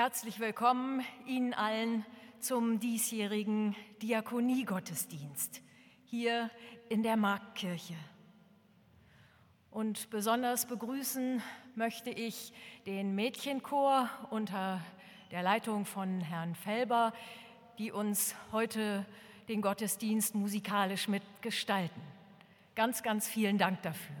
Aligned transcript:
Herzlich 0.00 0.38
willkommen 0.38 1.04
Ihnen 1.26 1.52
allen 1.54 2.06
zum 2.38 2.78
diesjährigen 2.78 3.74
Diakoniegottesdienst 4.00 5.60
hier 6.04 6.52
in 6.88 7.02
der 7.02 7.16
Marktkirche. 7.16 7.96
Und 9.72 10.08
besonders 10.10 10.66
begrüßen 10.66 11.42
möchte 11.74 12.10
ich 12.10 12.52
den 12.86 13.16
Mädchenchor 13.16 14.08
unter 14.30 14.80
der 15.32 15.42
Leitung 15.42 15.84
von 15.84 16.20
Herrn 16.20 16.54
Felber, 16.54 17.12
die 17.78 17.90
uns 17.90 18.36
heute 18.52 19.04
den 19.48 19.62
Gottesdienst 19.62 20.36
musikalisch 20.36 21.08
mitgestalten. 21.08 22.02
Ganz, 22.76 23.02
ganz 23.02 23.26
vielen 23.26 23.58
Dank 23.58 23.82
dafür. 23.82 24.14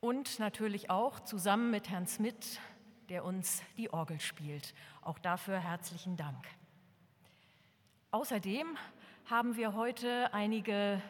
Und 0.00 0.38
natürlich 0.38 0.90
auch 0.90 1.20
zusammen 1.20 1.70
mit 1.70 1.88
Herrn 1.88 2.06
Smith, 2.06 2.60
der 3.08 3.24
uns 3.24 3.62
die 3.76 3.92
Orgel 3.92 4.20
spielt. 4.20 4.74
Auch 5.02 5.18
dafür 5.18 5.58
herzlichen 5.58 6.16
Dank. 6.16 6.46
Außerdem 8.10 8.66
haben 9.26 9.56
wir 9.56 9.74
heute 9.74 10.32
einige 10.32 11.00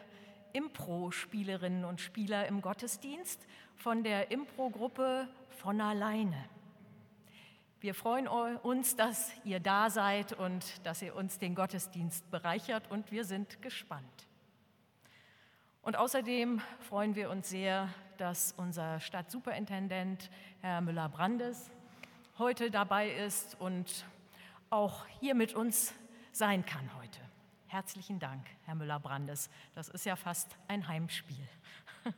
Impro-Spielerinnen 0.53 1.85
und 1.85 1.99
Spieler 2.01 2.47
im 2.47 2.61
Gottesdienst 2.61 3.45
von 3.75 4.03
der 4.03 4.31
Impro-Gruppe 4.31 5.27
von 5.49 5.81
alleine. 5.81 6.49
Wir 7.81 7.93
freuen 7.93 8.27
uns, 8.27 8.95
dass 8.95 9.31
ihr 9.43 9.59
da 9.59 9.89
seid 9.89 10.33
und 10.33 10.85
dass 10.85 11.01
ihr 11.01 11.15
uns 11.15 11.37
den 11.37 11.55
Gottesdienst 11.55 12.31
bereichert 12.31 12.89
und 12.89 13.11
wir 13.11 13.25
sind 13.25 13.61
gespannt. 13.61 14.27
Und 15.81 15.97
außerdem 15.97 16.61
freuen 16.79 17.15
wir 17.15 17.29
uns 17.29 17.49
sehr, 17.49 17.89
dass 18.17 18.53
unser 18.53 18.99
Stadtsuperintendent 18.99 20.31
Herr 20.61 20.81
Müller-Brandes 20.81 21.69
heute 22.37 22.69
dabei 22.69 23.09
ist 23.11 23.55
und 23.59 24.05
auch 24.69 25.05
hier 25.19 25.35
mit 25.35 25.53
uns 25.53 25.93
sein 26.33 26.65
kann 26.65 26.89
heute. 26.97 27.19
Herzlichen 27.67 28.19
Dank, 28.19 28.45
Herr 28.65 28.75
Müller-Brandes. 28.75 29.49
Das 29.73 29.87
ist 29.87 30.05
ja 30.05 30.15
fast 30.15 30.55
ein 30.67 30.87
Heimspiel. 30.87 31.47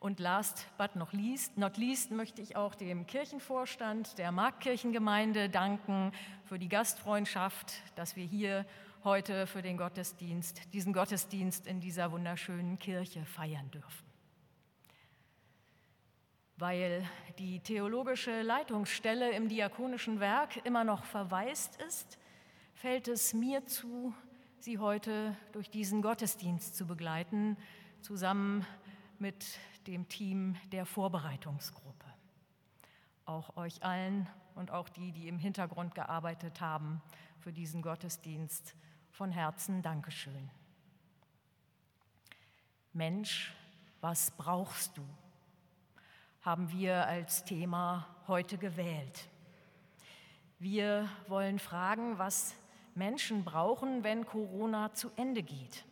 Und 0.00 0.18
last 0.18 0.66
but 0.78 0.96
not 0.96 1.12
least, 1.12 1.56
not 1.56 1.76
least 1.76 2.10
möchte 2.10 2.42
ich 2.42 2.56
auch 2.56 2.74
dem 2.74 3.06
Kirchenvorstand 3.06 4.18
der 4.18 4.32
Marktkirchengemeinde 4.32 5.48
danken 5.48 6.12
für 6.44 6.58
die 6.58 6.68
Gastfreundschaft, 6.68 7.72
dass 7.94 8.16
wir 8.16 8.24
hier 8.24 8.66
heute 9.04 9.46
für 9.46 9.62
den 9.62 9.76
Gottesdienst, 9.76 10.72
diesen 10.72 10.92
Gottesdienst 10.92 11.66
in 11.68 11.80
dieser 11.80 12.10
wunderschönen 12.10 12.78
Kirche 12.80 13.24
feiern 13.24 13.70
dürfen. 13.70 14.11
Weil 16.62 17.04
die 17.40 17.58
theologische 17.58 18.42
Leitungsstelle 18.42 19.32
im 19.32 19.48
diakonischen 19.48 20.20
Werk 20.20 20.64
immer 20.64 20.84
noch 20.84 21.02
verwaist 21.02 21.74
ist, 21.82 22.20
fällt 22.72 23.08
es 23.08 23.34
mir 23.34 23.66
zu, 23.66 24.14
Sie 24.60 24.78
heute 24.78 25.36
durch 25.50 25.70
diesen 25.70 26.02
Gottesdienst 26.02 26.76
zu 26.76 26.86
begleiten, 26.86 27.56
zusammen 28.00 28.64
mit 29.18 29.44
dem 29.88 30.08
Team 30.08 30.54
der 30.70 30.86
Vorbereitungsgruppe. 30.86 32.06
Auch 33.24 33.56
euch 33.56 33.82
allen 33.82 34.28
und 34.54 34.70
auch 34.70 34.88
die, 34.88 35.10
die 35.10 35.26
im 35.26 35.40
Hintergrund 35.40 35.96
gearbeitet 35.96 36.60
haben 36.60 37.02
für 37.40 37.52
diesen 37.52 37.82
Gottesdienst, 37.82 38.76
von 39.10 39.32
Herzen 39.32 39.82
Dankeschön. 39.82 40.48
Mensch, 42.92 43.52
was 44.00 44.30
brauchst 44.30 44.96
du? 44.96 45.02
Haben 46.42 46.72
wir 46.72 47.06
als 47.06 47.44
Thema 47.44 48.04
heute 48.26 48.58
gewählt. 48.58 49.28
Wir 50.58 51.08
wollen 51.28 51.60
fragen, 51.60 52.18
was 52.18 52.54
Menschen 52.96 53.44
brauchen, 53.44 54.02
wenn 54.02 54.26
Corona 54.26 54.92
zu 54.92 55.10
Ende 55.14 55.44
geht. 55.44 55.84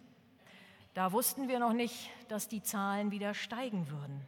Da 0.95 1.13
wussten 1.13 1.49
wir 1.49 1.61
noch 1.61 1.73
nicht, 1.73 2.11
dass 2.29 2.49
die 2.49 2.65
Zahlen 2.65 3.13
wieder 3.13 3.33
steigen 3.33 3.89
würden. 3.91 4.21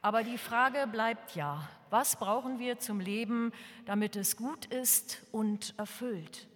Aber 0.00 0.24
die 0.24 0.38
Frage 0.38 0.86
bleibt 0.86 1.34
ja, 1.34 1.68
was 1.90 2.16
brauchen 2.16 2.58
wir 2.58 2.78
zum 2.78 2.98
Leben, 2.98 3.52
damit 3.84 4.16
es 4.16 4.38
gut 4.38 4.64
ist 4.64 5.22
und 5.32 5.74
erfüllt? 5.78 6.48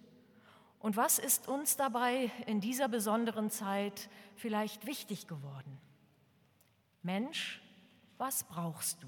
Und 0.79 0.97
was 0.97 1.19
ist 1.19 1.47
uns 1.47 1.77
dabei 1.77 2.31
in 2.47 2.61
dieser 2.61 2.87
besonderen 2.87 3.51
Zeit 3.51 4.09
vielleicht 4.35 4.87
wichtig 4.87 5.27
geworden? 5.27 5.77
Mensch, 7.03 7.61
was 8.21 8.43
brauchst 8.43 9.01
du? 9.01 9.07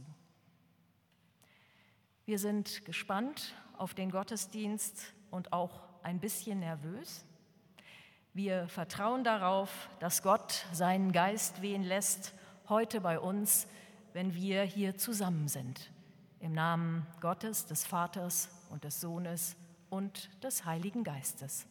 Wir 2.25 2.39
sind 2.39 2.83
gespannt 2.83 3.54
auf 3.77 3.94
den 3.94 4.10
Gottesdienst 4.10 5.13
und 5.30 5.54
auch 5.54 5.83
ein 6.01 6.19
bisschen 6.19 6.60
nervös. 6.60 7.24
Wir 8.33 8.68
vertrauen 8.69 9.24
darauf, 9.24 9.88
dass 10.00 10.24
Gott 10.24 10.65
seinen 10.74 11.12
Geist 11.12 11.62
wehen 11.62 11.83
lässt 11.83 12.33
heute 12.69 13.01
bei 13.01 13.19
uns, 13.19 13.68
wenn 14.13 14.33
wir 14.33 14.63
hier 14.63 14.98
zusammen 14.98 15.48
sind. 15.48 15.92
Im 16.39 16.54
Namen 16.54 17.06
Gottes, 17.21 17.68
des 17.68 17.86
Vaters 17.86 18.50
und 18.71 18.83
des 18.83 19.00
Sohnes 19.00 19.56
und 19.92 20.44
des 20.44 20.65
Heiligen 20.65 21.04
Geistes. 21.04 21.68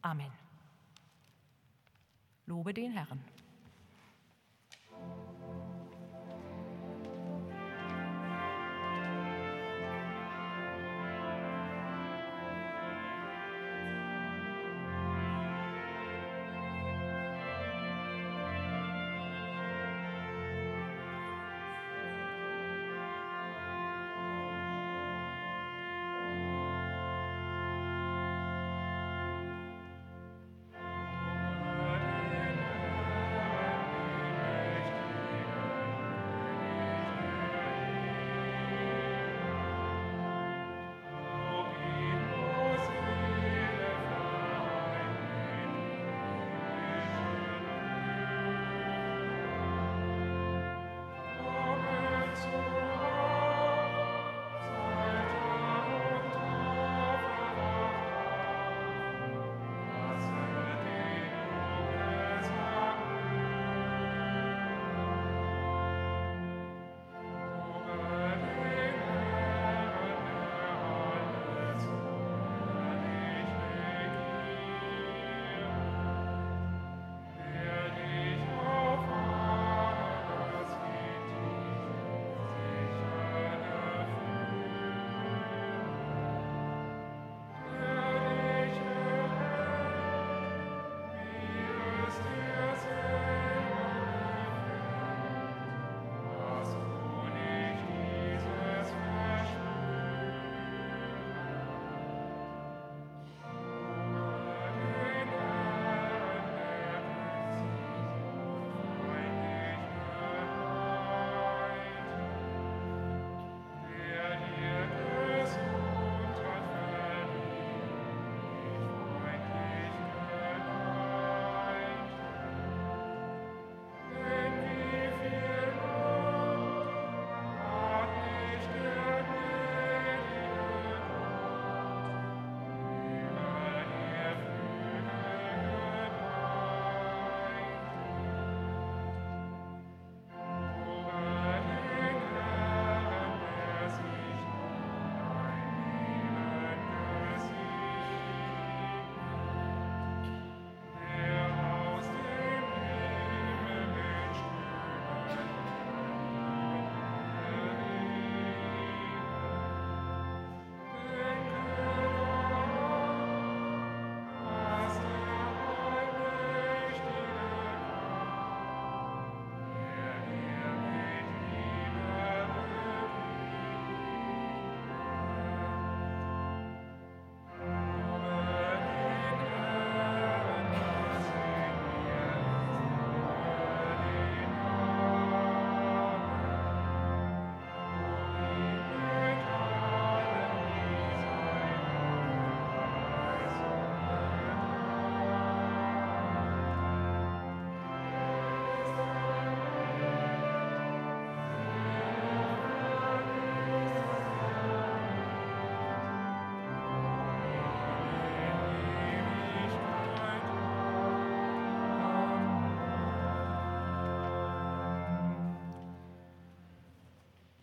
Amen. 0.00 0.30
Lobe 2.46 2.72
den 2.72 2.92
Herrn. 2.92 3.24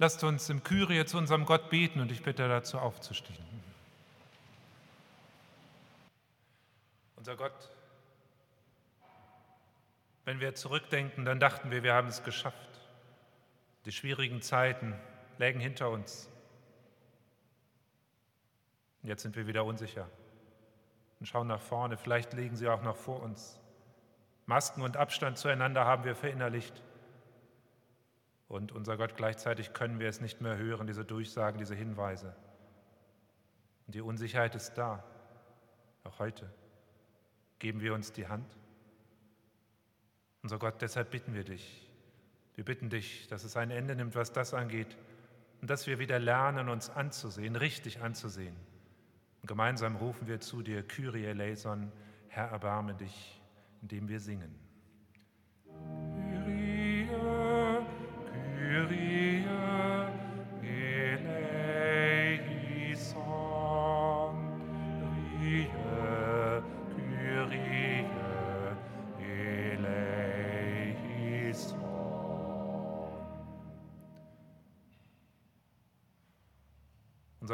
Lasst 0.02 0.24
uns 0.24 0.50
im 0.50 0.64
Kyrie 0.64 1.06
zu 1.06 1.18
unserem 1.18 1.46
Gott 1.46 1.70
beten 1.70 2.00
und 2.00 2.10
ich 2.10 2.24
bitte 2.24 2.48
dazu 2.48 2.80
aufzustehen. 2.80 3.38
Unser 7.18 7.36
Gott, 7.36 7.70
wenn 10.24 10.40
wir 10.40 10.56
zurückdenken, 10.56 11.26
dann 11.26 11.42
dachten 11.42 11.70
wir, 11.70 11.84
wir 11.84 11.94
haben 11.94 12.08
es 12.08 12.24
geschafft. 12.24 12.56
Die 13.84 13.92
schwierigen 13.92 14.42
Zeiten 14.42 14.96
lägen 15.38 15.60
hinter 15.60 15.90
uns. 15.90 16.30
Jetzt 19.04 19.24
sind 19.24 19.36
wir 19.36 19.48
wieder 19.48 19.66
unsicher 19.66 20.08
und 21.20 21.26
schauen 21.26 21.48
nach 21.48 21.62
vorne. 21.62 21.98
Vielleicht 21.98 22.32
liegen 22.32 22.56
sie 22.56 22.70
auch 22.70 22.84
noch 22.84 22.96
vor 22.96 23.22
uns. 23.22 23.60
Masken 24.46 24.82
und 24.82 24.96
Abstand 24.96 25.38
zueinander 25.38 25.84
haben 25.84 26.06
wir 26.06 26.16
verinnerlicht. 26.16 26.82
Und 28.50 28.72
unser 28.72 28.98
Gott, 28.98 29.16
gleichzeitig 29.16 29.74
können 29.74 30.00
wir 30.00 30.10
es 30.10 30.22
nicht 30.22 30.42
mehr 30.42 30.58
hören, 30.58 30.88
diese 30.88 31.06
Durchsagen, 31.06 31.60
diese 31.60 31.76
Hinweise. 31.76 32.36
Und 33.86 33.94
die 33.94 34.02
Unsicherheit 34.02 34.56
ist 34.56 34.74
da, 34.74 35.04
auch 36.04 36.18
heute. 36.18 36.52
Geben 37.60 37.80
wir 37.80 37.94
uns 37.94 38.12
die 38.12 38.28
Hand? 38.28 38.58
Unser 40.42 40.58
Gott, 40.58 40.82
deshalb 40.82 41.12
bitten 41.12 41.36
wir 41.36 41.44
dich. 41.44 41.88
Wir 42.56 42.66
bitten 42.66 42.90
dich, 42.90 43.28
dass 43.28 43.44
es 43.44 43.56
ein 43.56 43.70
Ende 43.70 43.96
nimmt, 43.96 44.16
was 44.16 44.34
das 44.34 44.54
angeht, 44.56 44.98
und 45.62 45.70
dass 45.70 45.86
wir 45.86 46.00
wieder 46.00 46.18
lernen, 46.18 46.70
uns 46.70 46.90
anzusehen, 46.90 47.56
richtig 47.56 48.02
anzusehen. 48.02 48.56
Und 49.42 49.48
gemeinsam 49.48 49.96
rufen 49.96 50.28
wir 50.28 50.40
zu 50.40 50.64
dir, 50.64 50.82
Kyrie 50.82 51.26
eleison, 51.26 51.92
Herr, 52.30 52.48
erbarme 52.48 52.96
dich, 52.96 53.42
indem 53.82 54.08
wir 54.08 54.20
singen. 54.20 54.56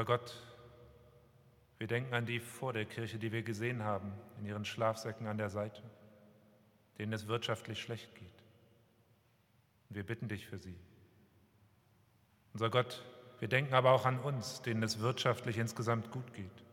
Unser 0.06 0.20
Gott, 0.20 0.36
wir 1.80 1.88
denken 1.88 2.14
an 2.14 2.28
die 2.28 2.40
vor 2.40 2.74
der 2.74 2.86
Kirche, 2.86 3.18
die 3.18 3.32
wir 3.32 3.42
gesehen 3.42 3.84
haben, 3.84 4.14
in 4.38 4.46
ihren 4.46 4.64
Schlafsäcken 4.64 5.26
an 5.26 5.40
der 5.40 5.50
Seite, 5.50 5.82
denen 7.00 7.12
es 7.12 7.26
wirtschaftlich 7.26 7.82
schlecht 7.82 8.14
geht. 8.14 8.44
Und 9.90 9.96
wir 9.96 10.06
bitten 10.06 10.28
dich 10.28 10.46
für 10.46 10.60
sie. 10.60 10.76
Unser 12.54 12.70
Gott, 12.70 13.04
wir 13.40 13.48
denken 13.48 13.74
aber 13.74 13.94
auch 13.94 14.06
an 14.06 14.20
uns, 14.20 14.62
denen 14.62 14.84
es 14.84 15.00
wirtschaftlich 15.00 15.58
insgesamt 15.58 16.12
gut 16.12 16.36
geht. 16.36 16.64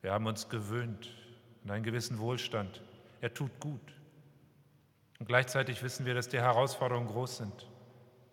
Wir 0.00 0.12
haben 0.12 0.26
uns 0.26 0.48
gewöhnt 0.48 1.14
an 1.62 1.70
einen 1.70 1.84
gewissen 1.84 2.18
Wohlstand. 2.18 2.82
Er 3.20 3.32
tut 3.34 3.60
gut. 3.60 3.94
Und 5.20 5.26
gleichzeitig 5.26 5.84
wissen 5.84 6.06
wir, 6.06 6.14
dass 6.14 6.28
die 6.28 6.40
Herausforderungen 6.40 7.06
groß 7.06 7.36
sind. 7.36 7.68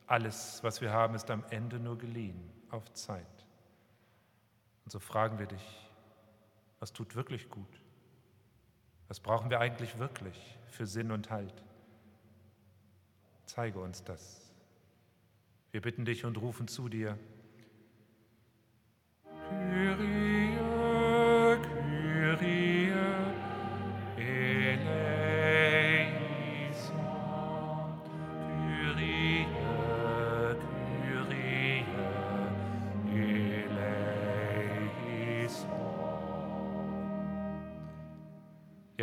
Alles, 0.07 0.63
was 0.63 0.81
wir 0.81 0.91
haben, 0.91 1.13
ist 1.13 1.29
am 1.29 1.43
Ende 1.51 1.79
nur 1.79 1.99
geliehen, 1.99 2.41
auf 2.71 2.91
Zeit. 2.93 3.34
Und 4.85 4.91
so 4.91 4.99
fragen 4.99 5.39
wir 5.39 5.47
dich, 5.47 5.89
was 6.79 6.93
tut 6.93 7.15
wirklich 7.15 7.49
gut? 7.49 7.81
Was 9.07 9.19
brauchen 9.19 9.49
wir 9.49 9.59
eigentlich 9.59 9.97
wirklich 9.97 10.57
für 10.67 10.85
Sinn 10.85 11.11
und 11.11 11.29
Halt? 11.31 11.63
Zeige 13.45 13.79
uns 13.79 14.03
das. 14.03 14.53
Wir 15.71 15.81
bitten 15.81 16.05
dich 16.05 16.25
und 16.25 16.37
rufen 16.37 16.67
zu 16.67 16.87
dir. 16.89 17.17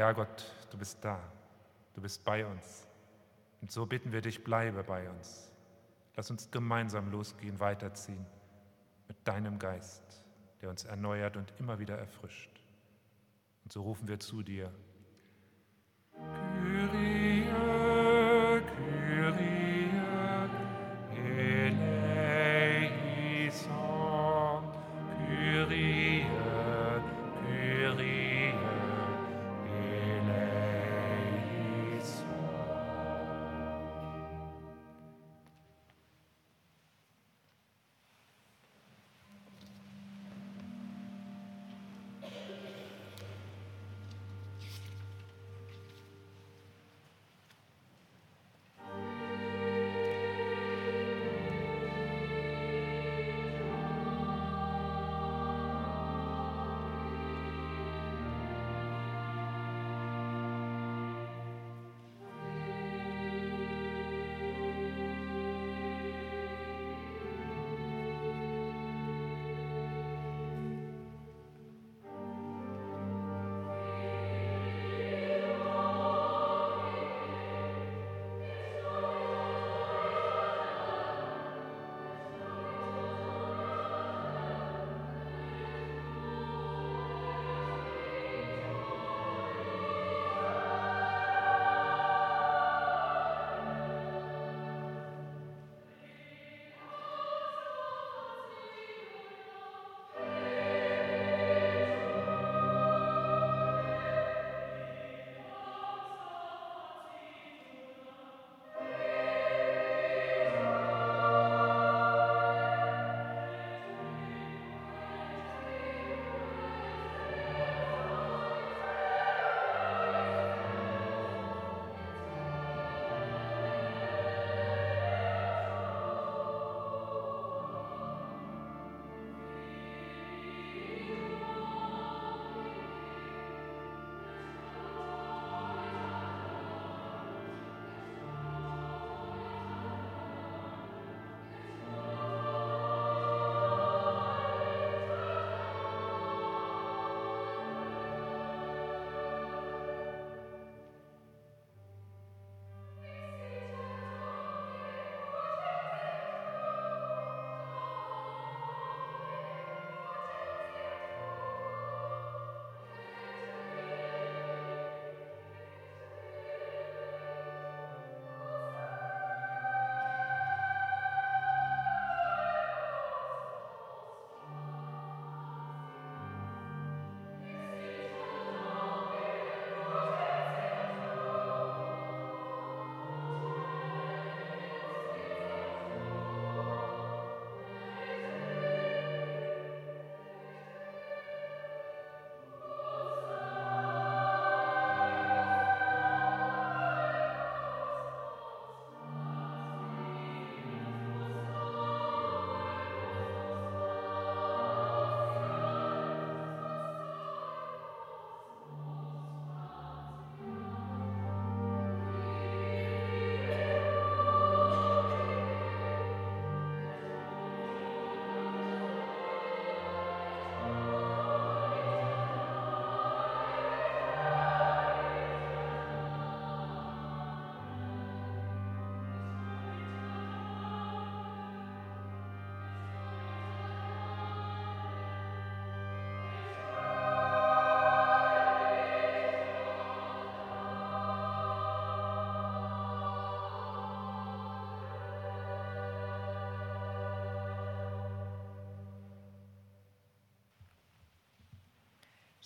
Ja, 0.03 0.11
Gott, 0.11 0.53
du 0.73 0.77
bist 0.77 0.99
da. 1.01 1.21
Du 1.95 2.01
bist 2.01 2.25
bei 2.25 2.45
uns. 2.45 2.89
Und 3.61 3.71
so 3.71 3.87
bitten 3.87 4.11
wir 4.11 4.21
dich, 4.21 4.43
bleibe 4.43 4.83
bei 4.83 5.09
uns. 5.09 5.49
Lass 6.17 6.29
uns 6.29 6.51
gemeinsam 6.51 7.13
losgehen, 7.13 7.61
weiterziehen 7.61 8.27
mit 9.07 9.17
deinem 9.23 9.61
Geist, 9.61 10.03
der 10.61 10.71
uns 10.71 10.83
erneuert 10.83 11.37
und 11.37 11.55
immer 11.61 11.79
wieder 11.79 11.97
erfrischt. 11.97 12.51
Und 13.63 13.73
so 13.73 13.83
rufen 13.83 14.09
wir 14.09 14.19
zu 14.19 14.43
dir. 14.43 14.73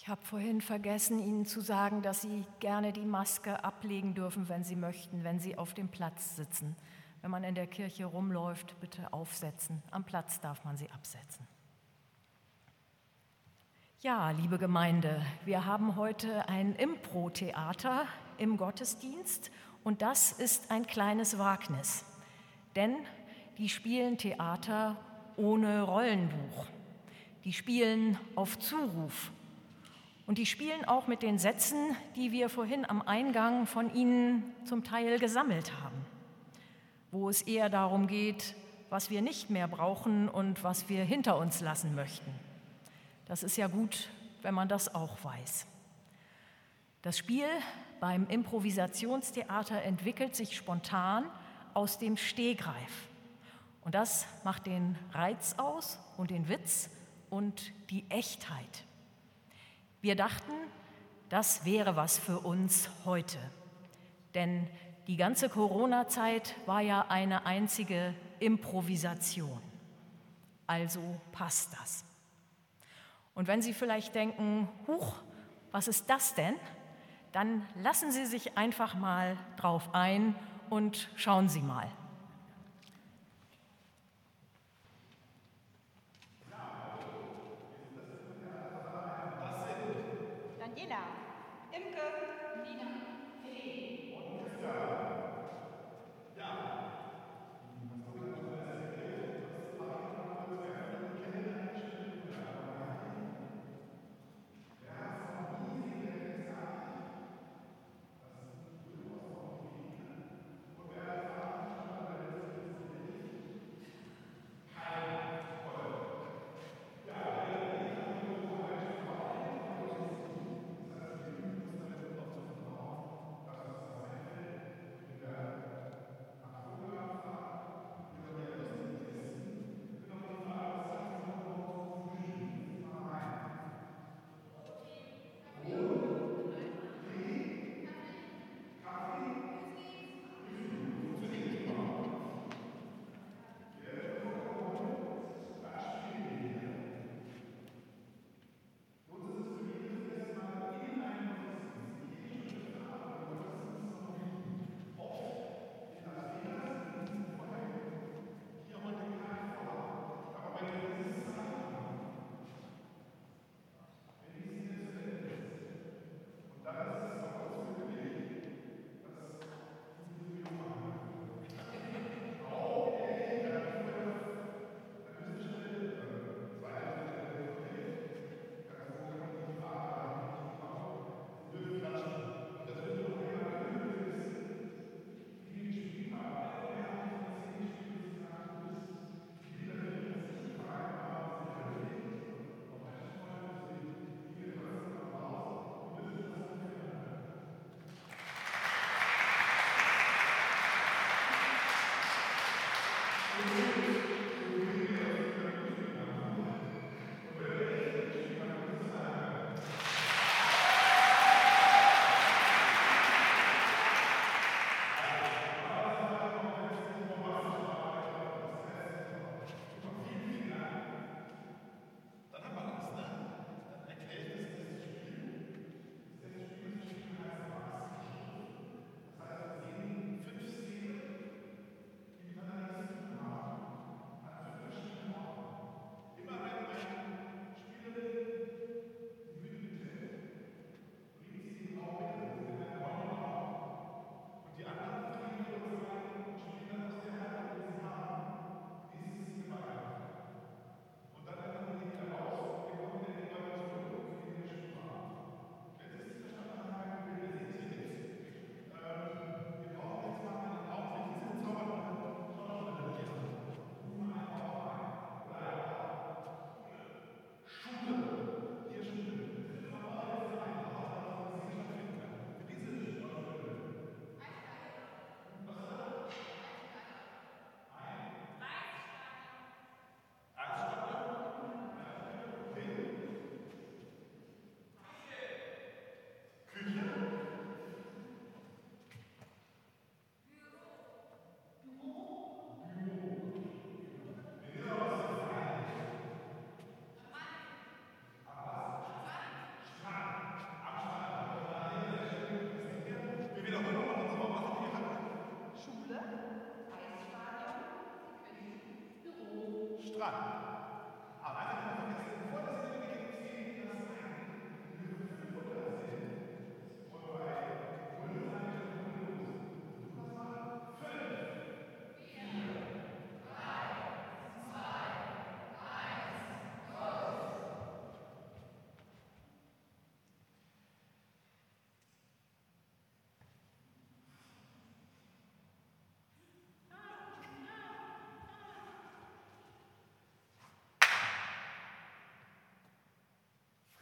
Ich 0.07 0.11
habe 0.11 0.25
vorhin 0.25 0.61
vergessen, 0.61 1.19
Ihnen 1.19 1.47
zu 1.47 1.61
sagen, 1.61 2.01
dass 2.01 2.23
Sie 2.23 2.45
gerne 2.61 2.93
die 2.93 3.05
Maske 3.05 3.65
ablegen 3.65 4.15
dürfen, 4.15 4.49
wenn 4.49 4.63
Sie 4.63 4.77
möchten, 4.77 5.25
wenn 5.25 5.41
Sie 5.41 5.59
auf 5.59 5.75
dem 5.75 5.89
Platz 5.89 6.37
sitzen. 6.37 6.77
Wenn 7.23 7.33
man 7.33 7.43
in 7.43 7.57
der 7.57 7.67
Kirche 7.67 8.05
rumläuft, 8.05 8.79
bitte 8.81 9.13
aufsetzen. 9.13 9.83
Am 9.91 10.05
Platz 10.05 10.39
darf 10.39 10.65
man 10.65 10.77
sie 10.77 10.89
absetzen. 10.93 11.49
Ja, 13.99 14.31
liebe 14.31 14.59
Gemeinde, 14.59 15.27
wir 15.45 15.65
haben 15.65 15.97
heute 15.97 16.49
ein 16.49 16.77
Impro-Theater 16.77 18.07
im 18.39 18.59
Gottesdienst 18.59 19.51
und 19.83 20.03
das 20.03 20.31
ist 20.31 20.71
ein 20.71 20.87
kleines 20.87 21.37
Wagnis, 21.37 22.05
denn 22.77 22.95
die 23.59 23.69
spielen 23.69 24.19
Theater 24.19 24.99
ohne 25.37 25.83
Rollenbuch. 25.83 26.67
Die 27.43 27.53
spielen 27.53 28.17
auf 28.37 28.57
Zuruf 28.61 29.33
und 30.27 30.39
die 30.39 30.47
spielen 30.47 30.85
auch 30.85 31.07
mit 31.07 31.23
den 31.23 31.39
Sätzen, 31.39 31.97
die 32.17 32.33
wir 32.33 32.49
vorhin 32.49 32.85
am 32.89 33.01
Eingang 33.03 33.67
von 33.67 33.95
Ihnen 33.95 34.43
zum 34.65 34.83
Teil 34.83 35.19
gesammelt 35.19 35.73
haben, 35.81 36.05
wo 37.13 37.29
es 37.29 37.43
eher 37.43 37.69
darum 37.69 38.09
geht, 38.09 38.57
was 38.91 39.09
wir 39.09 39.23
nicht 39.23 39.51
mehr 39.51 39.69
brauchen 39.69 40.29
und 40.29 40.65
was 40.65 40.89
wir 40.89 41.05
hinter 41.05 41.39
uns 41.39 41.61
lassen 41.61 41.95
möchten. 41.95 42.33
Das 43.27 43.43
ist 43.43 43.57
ja 43.57 43.69
gut, 43.69 44.09
wenn 44.43 44.55
man 44.55 44.69
das 44.69 44.95
auch 44.95 45.17
weiß. 45.23 45.67
Das 47.03 47.19
Spiel 47.19 47.47
beim 48.01 48.27
Improvisationstheater 48.29 49.83
entwickelt 49.83 50.35
sich 50.35 50.57
spontan 50.57 51.25
aus 51.73 51.99
dem 51.99 52.17
Stehgreif. 52.17 53.09
Und 53.85 53.95
das 53.95 54.27
macht 54.43 54.67
den 54.67 54.99
Reiz 55.13 55.55
aus 55.59 56.01
und 56.17 56.31
den 56.31 56.49
Witz 56.49 56.91
und 57.31 57.73
die 57.91 58.05
Echtheit. 58.09 58.86
Wir 60.07 60.15
dachten, 60.15 60.53
das 61.31 61.65
wäre 61.65 61.97
was 61.97 62.17
für 62.17 62.39
uns 62.39 62.89
heute. 63.05 63.39
Denn 64.37 64.69
die 65.09 65.17
ganze 65.17 65.49
Corona-Zeit 65.49 66.55
war 66.65 66.81
ja 66.81 67.07
eine 67.09 67.45
einzige 67.45 68.15
Improvisation. 68.39 69.61
Also 70.69 71.01
passt 71.33 71.73
das. 71.73 72.05
Und 73.35 73.49
wenn 73.49 73.63
Sie 73.63 73.75
vielleicht 73.75 74.15
denken, 74.15 74.69
huch, 74.87 75.17
was 75.73 75.89
ist 75.89 76.09
das 76.09 76.37
denn? 76.37 76.55
Dann 77.33 77.67
lassen 77.75 78.13
Sie 78.13 78.27
sich 78.27 78.57
einfach 78.57 78.95
mal 78.95 79.37
drauf 79.57 79.93
ein 79.93 80.37
und 80.71 81.11
schauen 81.17 81.49
Sie 81.49 81.63
mal. 81.63 81.91
you 90.77 90.87
know. 90.89 91.16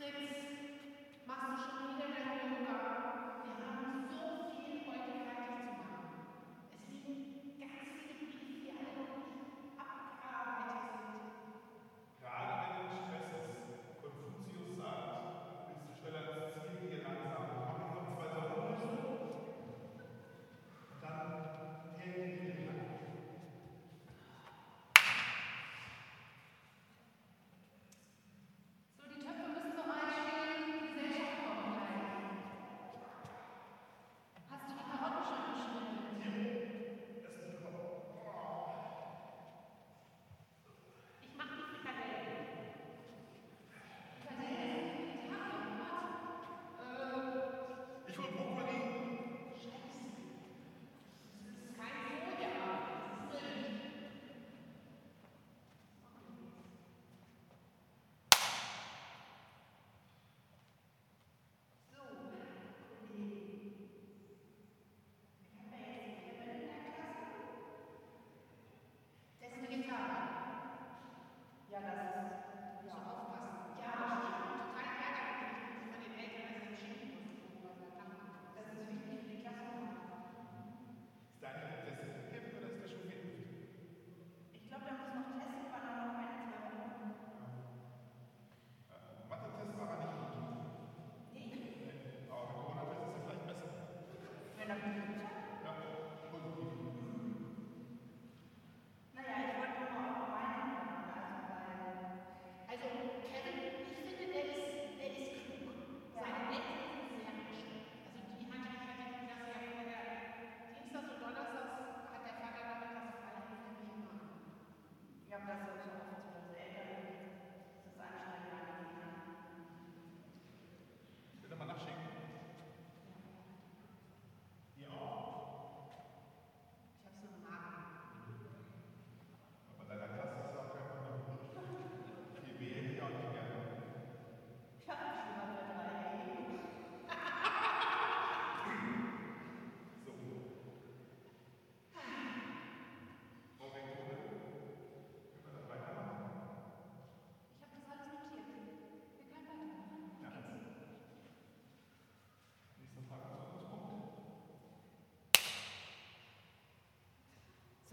Six. 0.05 0.64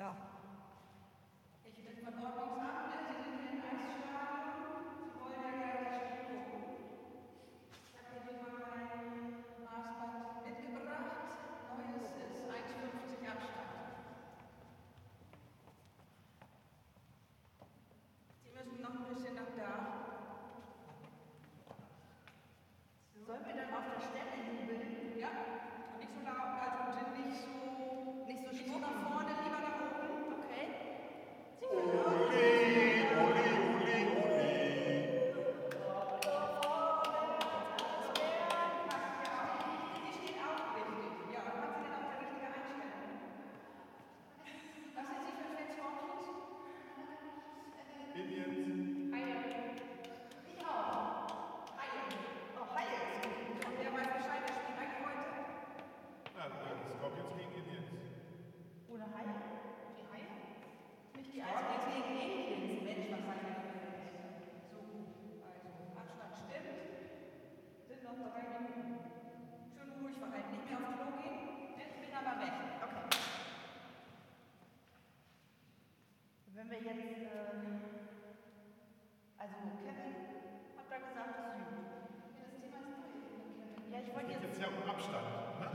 ja. 0.02 0.16
wir 76.72 76.80
jetzt, 76.80 77.20
ähm, 77.28 77.84
also 79.38 79.56
Kevin 79.84 80.16
hat 80.80 80.88
da 80.88 80.98
gesagt, 81.04 81.36
es 81.36 81.68
Ja, 81.68 82.48
das 82.48 82.56
Thema 82.64 82.80
ist 82.80 82.96
neu. 82.96 83.12
Ja, 83.92 84.00
ich 84.00 84.12
wollte 84.16 84.32
jetzt. 84.32 84.44
jetzt 84.48 84.62
ja 84.62 84.68
um 84.72 84.88
Abstand, 84.88 85.28
ne? 85.60 85.68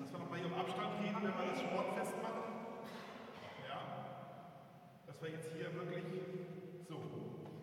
Dass 0.00 0.12
wir 0.12 0.18
nochmal 0.20 0.38
hier 0.38 0.52
um 0.52 0.58
Abstand 0.60 1.00
reden, 1.00 1.16
wenn 1.24 1.32
wir 1.32 1.48
das 1.48 1.60
Sportfest 1.64 2.14
machen. 2.20 2.44
Ja? 3.64 3.78
Dass 5.08 5.16
wir 5.22 5.30
jetzt 5.32 5.48
hier 5.56 5.72
wirklich 5.72 6.04
so. 6.84 6.96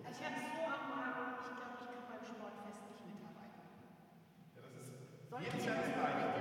Also 0.01 0.17
ich 0.17 0.25
habe 0.25 0.41
so 0.41 0.61
am 0.65 0.83
Magen, 0.89 1.37
ich 1.45 1.53
glaube, 1.53 1.77
ich 1.77 1.85
kann 1.93 2.01
beim 2.09 2.25
Sportfest 2.25 2.81
nicht 2.89 3.05
mitarbeiten. 3.13 3.61
Ja, 4.57 4.61
das 4.65 4.73
ist. 4.81 5.29
Sollte 5.29 5.45
jedes 5.53 5.65
Jahr 5.69 5.77
das 5.85 5.93
gleiche. 5.93 6.34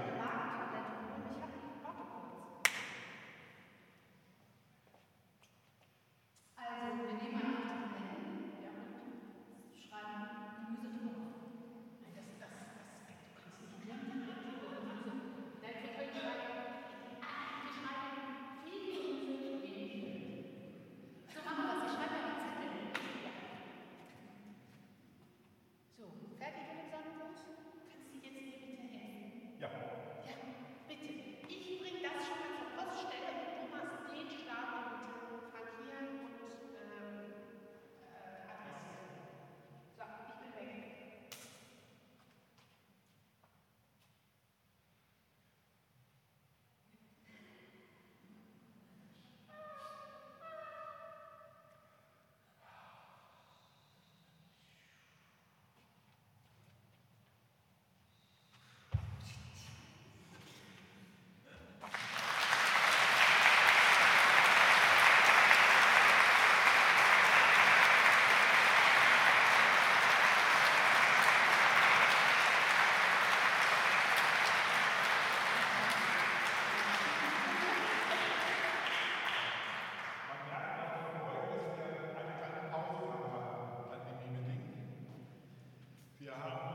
Yeah. 86.24 86.73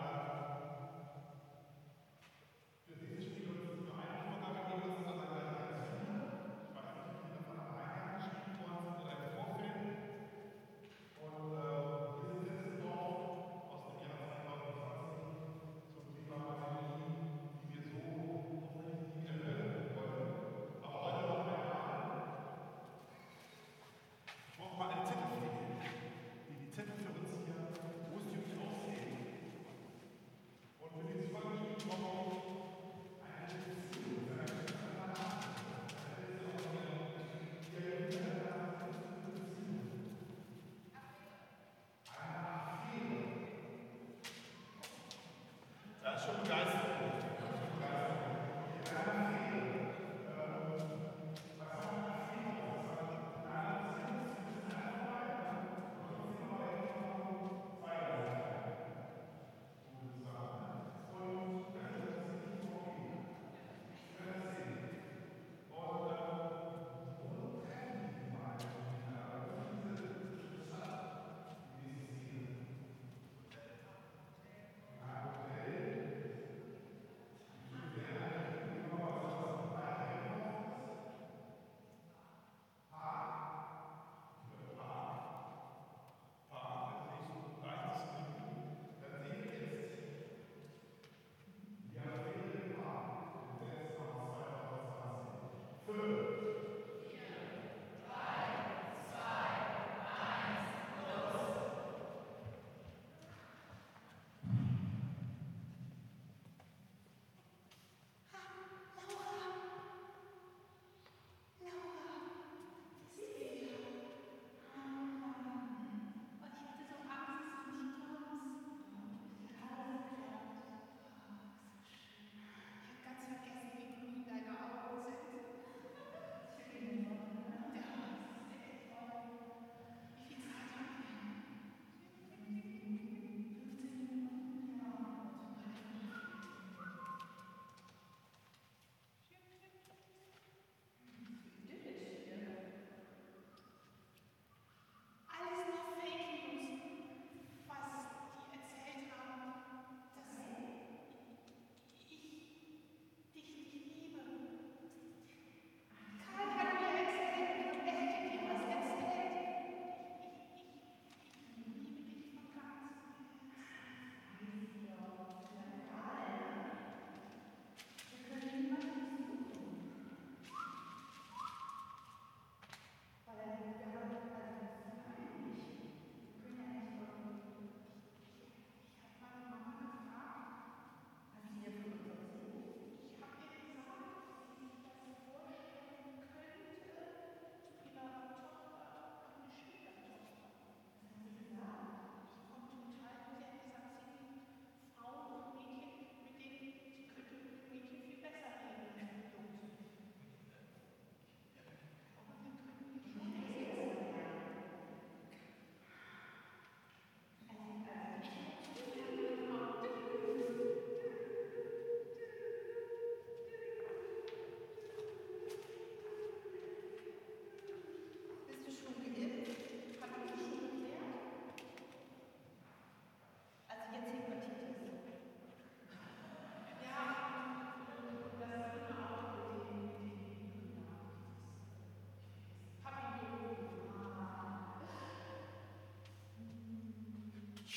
schon 46.26 46.36
begeistert. 46.44 47.19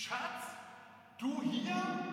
Schatz, 0.03 0.49
du 1.17 1.41
hier? 1.43 2.12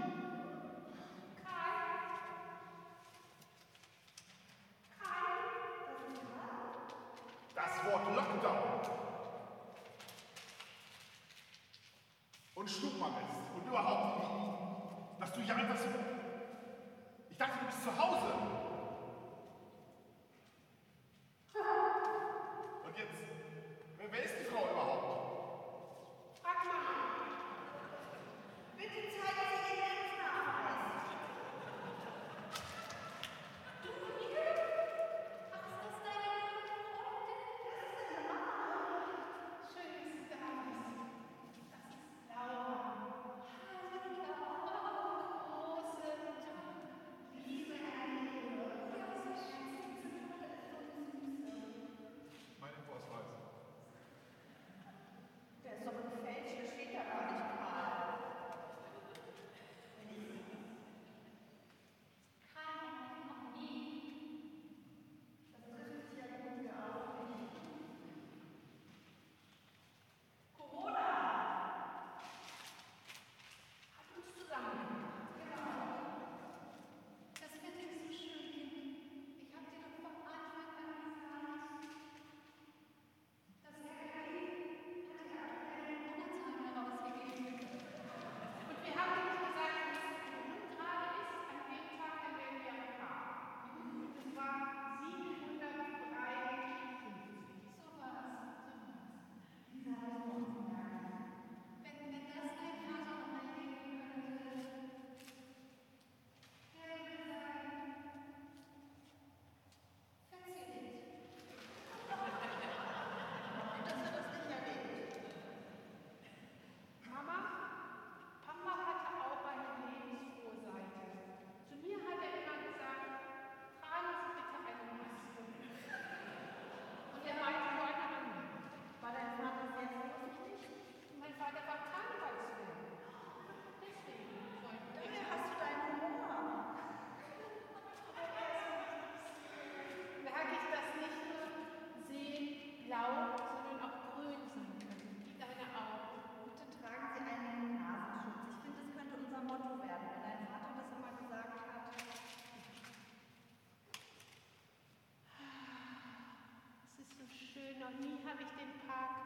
Noch 157.79 157.91
nie 157.91 158.19
habe 158.27 158.43
ich 158.43 158.49
den 158.59 158.73
Park 158.85 159.23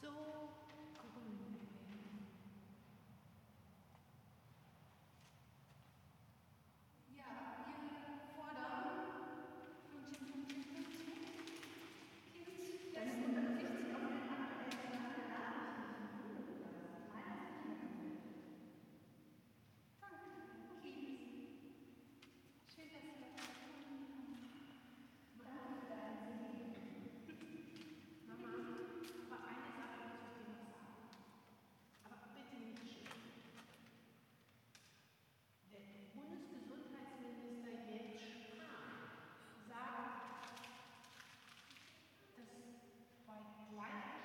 so 0.00 0.08
grün 0.96 1.36
gesehen. 1.52 2.24
Ja, 7.14 7.60
wir 7.66 7.76
fordern 8.34 8.96
Pünktchen, 9.84 10.48
Pünktchen, 10.48 10.64
Pünktchen. 10.64 11.12
Kind, 12.32 12.96
das 12.96 13.04
unterrichtet 13.20 13.84
sich 13.84 13.92
auf 13.92 14.00
den 14.00 14.24
aktuellen 14.32 14.80
Stand 14.88 15.12
der 15.20 15.28
Nachrichten. 15.28 15.92
Danke, 20.00 20.40
Kind. 20.80 21.12
Schön, 22.72 22.88
dass 22.92 23.02
Sie 23.02 23.20
das 23.20 23.36
gefunden 23.36 23.76
haben. 23.76 24.46
Mama, 28.26 28.52
aber 29.30 29.38
eine 29.48 29.70
Sache 29.78 30.02
muss 30.10 30.26
ich 30.26 30.34
dir 30.36 30.50
noch 30.50 30.66
sagen. 30.68 31.08
Aber 32.04 32.18
bitte 32.34 32.56
nicht 32.60 32.84
schön. 32.84 33.06
Der 35.72 35.80
Bundesgesundheitsminister 36.12 37.72
Jens 37.88 38.20
Spahn 38.20 39.08
sagt, 39.68 40.60
dass 42.36 43.55
bei 43.70 44.15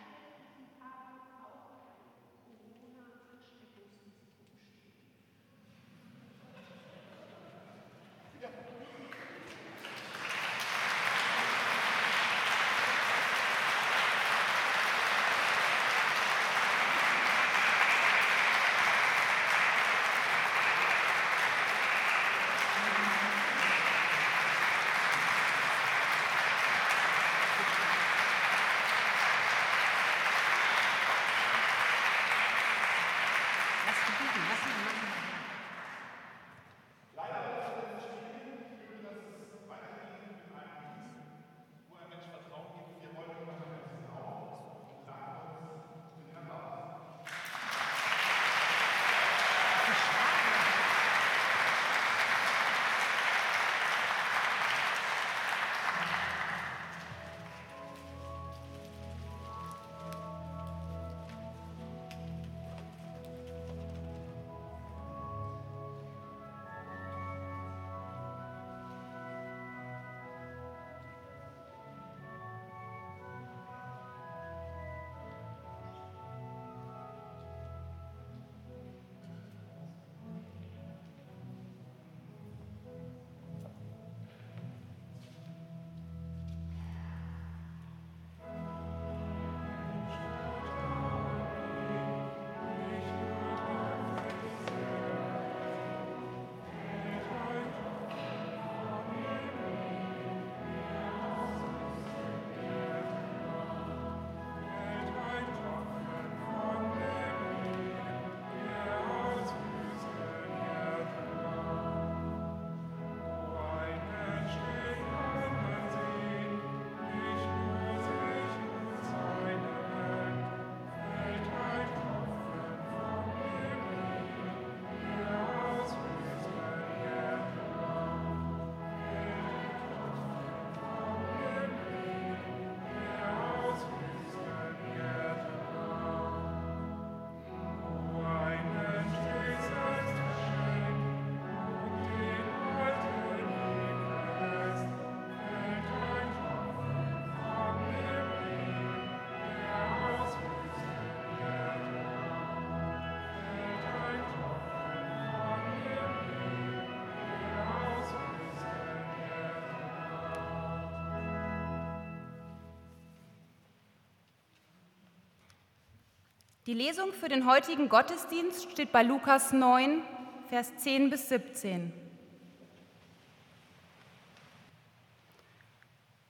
Die 166.68 166.76
Lesung 166.76 167.12
für 167.12 167.28
den 167.28 167.47
heutigen 167.47 167.89
Gottesdienst 167.89 168.72
steht 168.72 168.91
bei 168.91 169.01
Lukas 169.01 169.51
9, 169.51 170.03
Vers 170.47 170.76
10 170.78 171.09
bis 171.09 171.28
17. 171.28 171.91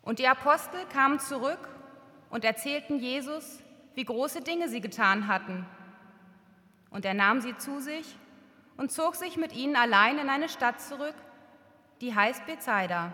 Und 0.03 0.19
die 0.19 0.27
Apostel 0.29 0.85
kamen 0.85 1.19
zurück 1.19 1.59
und 2.29 2.45
erzählten 2.45 2.97
Jesus, 2.99 3.59
wie 3.93 4.05
große 4.05 4.39
Dinge 4.39 4.69
sie 4.69 4.79
getan 4.79 5.27
hatten. 5.27 5.65
Und 6.91 7.03
er 7.03 7.13
nahm 7.13 7.41
sie 7.41 7.57
zu 7.57 7.81
sich 7.81 8.15
und 8.77 8.89
zog 8.89 9.17
sich 9.17 9.35
mit 9.35 9.51
ihnen 9.51 9.75
allein 9.75 10.17
in 10.17 10.29
eine 10.29 10.47
Stadt 10.47 10.79
zurück, 10.79 11.15
die 11.99 12.15
heißt 12.15 12.45
Bethsaida. 12.45 13.11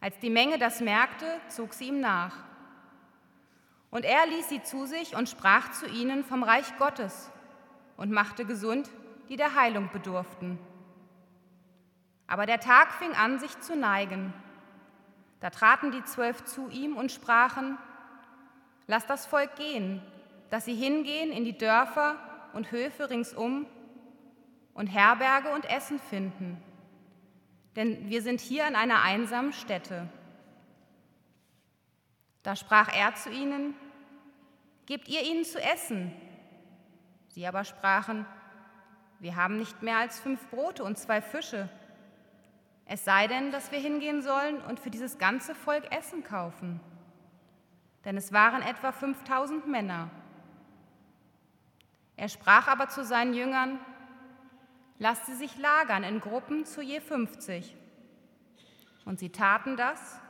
Als 0.00 0.18
die 0.18 0.30
Menge 0.30 0.58
das 0.58 0.80
merkte, 0.80 1.26
zog 1.46 1.74
sie 1.74 1.90
ihm 1.90 2.00
nach. 2.00 2.34
Und 3.94 4.04
er 4.04 4.26
ließ 4.26 4.48
sie 4.48 4.60
zu 4.60 4.86
sich 4.86 5.14
und 5.14 5.28
sprach 5.28 5.70
zu 5.70 5.86
ihnen 5.86 6.24
vom 6.24 6.42
Reich 6.42 6.76
Gottes 6.78 7.30
und 7.96 8.10
machte 8.10 8.44
gesund, 8.44 8.90
die 9.28 9.36
der 9.36 9.54
Heilung 9.54 9.88
bedurften. 9.92 10.58
Aber 12.26 12.44
der 12.44 12.58
Tag 12.58 12.92
fing 12.94 13.12
an, 13.12 13.38
sich 13.38 13.56
zu 13.60 13.76
neigen. 13.76 14.34
Da 15.38 15.50
traten 15.50 15.92
die 15.92 16.02
Zwölf 16.02 16.44
zu 16.44 16.68
ihm 16.70 16.96
und 16.96 17.12
sprachen, 17.12 17.78
Lass 18.88 19.06
das 19.06 19.26
Volk 19.26 19.54
gehen, 19.54 20.02
dass 20.50 20.64
sie 20.64 20.74
hingehen 20.74 21.30
in 21.30 21.44
die 21.44 21.56
Dörfer 21.56 22.16
und 22.52 22.72
Höfe 22.72 23.10
ringsum 23.10 23.64
und 24.74 24.88
Herberge 24.88 25.50
und 25.50 25.70
Essen 25.70 26.00
finden. 26.00 26.60
Denn 27.76 28.10
wir 28.10 28.22
sind 28.22 28.40
hier 28.40 28.66
an 28.66 28.74
einer 28.74 29.02
einsamen 29.02 29.52
Stätte. 29.52 30.08
Da 32.42 32.56
sprach 32.56 32.92
er 32.92 33.14
zu 33.14 33.30
ihnen, 33.30 33.76
Gebt 34.86 35.08
ihr 35.08 35.22
ihnen 35.22 35.44
zu 35.44 35.60
essen? 35.60 36.12
Sie 37.28 37.46
aber 37.46 37.64
sprachen, 37.64 38.26
Wir 39.20 39.36
haben 39.36 39.58
nicht 39.58 39.82
mehr 39.82 39.96
als 39.98 40.20
fünf 40.20 40.46
Brote 40.50 40.84
und 40.84 40.98
zwei 40.98 41.22
Fische. 41.22 41.70
Es 42.84 43.04
sei 43.04 43.26
denn, 43.26 43.50
dass 43.52 43.72
wir 43.72 43.78
hingehen 43.78 44.20
sollen 44.20 44.60
und 44.60 44.78
für 44.78 44.90
dieses 44.90 45.16
ganze 45.16 45.54
Volk 45.54 45.90
Essen 45.90 46.22
kaufen. 46.22 46.80
Denn 48.04 48.18
es 48.18 48.32
waren 48.32 48.60
etwa 48.60 48.92
5000 48.92 49.66
Männer. 49.66 50.10
Er 52.16 52.28
sprach 52.28 52.68
aber 52.68 52.88
zu 52.88 53.04
seinen 53.04 53.34
Jüngern, 53.34 53.78
Lasst 54.98 55.26
sie 55.26 55.34
sich 55.34 55.58
lagern 55.58 56.04
in 56.04 56.20
Gruppen 56.20 56.64
zu 56.64 56.80
je 56.80 57.00
50. 57.00 57.74
Und 59.04 59.18
sie 59.18 59.30
taten 59.30 59.76
das 59.76 60.20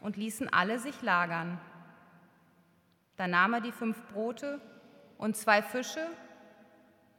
und 0.00 0.16
ließen 0.16 0.52
alle 0.52 0.78
sich 0.78 1.00
lagern. 1.02 1.60
Da 3.16 3.28
nahm 3.28 3.54
er 3.54 3.60
die 3.60 3.72
fünf 3.72 4.00
Brote 4.12 4.60
und 5.18 5.36
zwei 5.36 5.62
Fische 5.62 6.06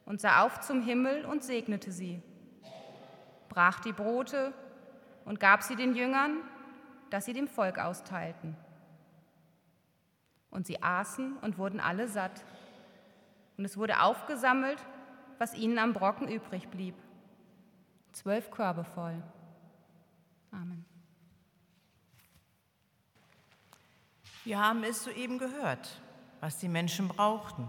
und 0.04 0.20
sah 0.20 0.42
auf 0.42 0.60
zum 0.60 0.82
Himmel 0.82 1.24
und 1.24 1.42
segnete 1.42 1.90
sie, 1.90 2.22
brach 3.48 3.80
die 3.80 3.92
Brote 3.92 4.52
und 5.24 5.40
gab 5.40 5.62
sie 5.62 5.76
den 5.76 5.94
Jüngern, 5.94 6.38
dass 7.10 7.24
sie 7.24 7.32
dem 7.32 7.48
Volk 7.48 7.78
austeilten. 7.78 8.56
Und 10.50 10.66
sie 10.66 10.82
aßen 10.82 11.36
und 11.38 11.58
wurden 11.58 11.80
alle 11.80 12.08
satt. 12.08 12.44
Und 13.58 13.64
es 13.64 13.76
wurde 13.76 14.00
aufgesammelt, 14.00 14.78
was 15.38 15.54
ihnen 15.54 15.78
am 15.78 15.92
Brocken 15.92 16.28
übrig 16.28 16.68
blieb. 16.68 16.94
Zwölf 18.12 18.50
Körbe 18.50 18.84
voll. 18.84 19.22
Amen. 20.50 20.84
Wir 24.46 24.60
haben 24.60 24.84
es 24.84 25.02
soeben 25.02 25.38
gehört, 25.38 26.00
was 26.38 26.58
die 26.58 26.68
Menschen 26.68 27.08
brauchten. 27.08 27.66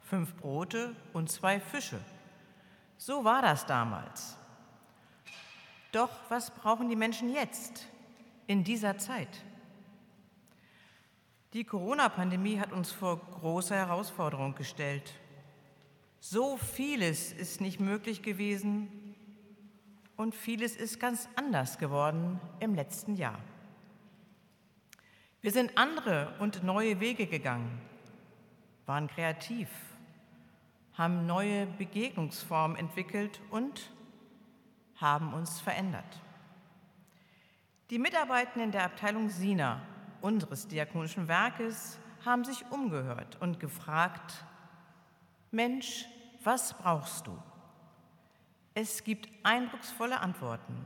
Fünf 0.00 0.32
Brote 0.36 0.94
und 1.12 1.28
zwei 1.28 1.58
Fische. 1.58 1.98
So 2.96 3.24
war 3.24 3.42
das 3.42 3.66
damals. 3.66 4.36
Doch 5.90 6.10
was 6.28 6.52
brauchen 6.52 6.88
die 6.88 6.94
Menschen 6.94 7.34
jetzt, 7.34 7.88
in 8.46 8.62
dieser 8.62 8.96
Zeit? 8.96 9.42
Die 11.52 11.64
Corona-Pandemie 11.64 12.60
hat 12.60 12.70
uns 12.70 12.92
vor 12.92 13.16
große 13.40 13.74
Herausforderungen 13.74 14.54
gestellt. 14.54 15.14
So 16.20 16.58
vieles 16.58 17.32
ist 17.32 17.60
nicht 17.60 17.80
möglich 17.80 18.22
gewesen 18.22 19.16
und 20.16 20.36
vieles 20.36 20.76
ist 20.76 21.00
ganz 21.00 21.28
anders 21.34 21.76
geworden 21.76 22.38
im 22.60 22.76
letzten 22.76 23.16
Jahr. 23.16 23.40
Wir 25.40 25.52
sind 25.52 25.78
andere 25.78 26.34
und 26.40 26.64
neue 26.64 26.98
Wege 26.98 27.26
gegangen, 27.26 27.80
waren 28.86 29.06
kreativ, 29.06 29.68
haben 30.94 31.26
neue 31.26 31.66
Begegnungsformen 31.66 32.76
entwickelt 32.76 33.40
und 33.50 33.90
haben 34.96 35.32
uns 35.32 35.60
verändert. 35.60 36.20
Die 37.90 38.00
Mitarbeitenden 38.00 38.72
der 38.72 38.84
Abteilung 38.84 39.28
Sina 39.28 39.80
unseres 40.20 40.66
diakonischen 40.66 41.28
Werkes 41.28 41.98
haben 42.24 42.44
sich 42.44 42.64
umgehört 42.70 43.36
und 43.40 43.60
gefragt, 43.60 44.44
Mensch, 45.52 46.04
was 46.42 46.74
brauchst 46.74 47.28
du? 47.28 47.38
Es 48.74 49.04
gibt 49.04 49.28
eindrucksvolle 49.44 50.20
Antworten. 50.20 50.84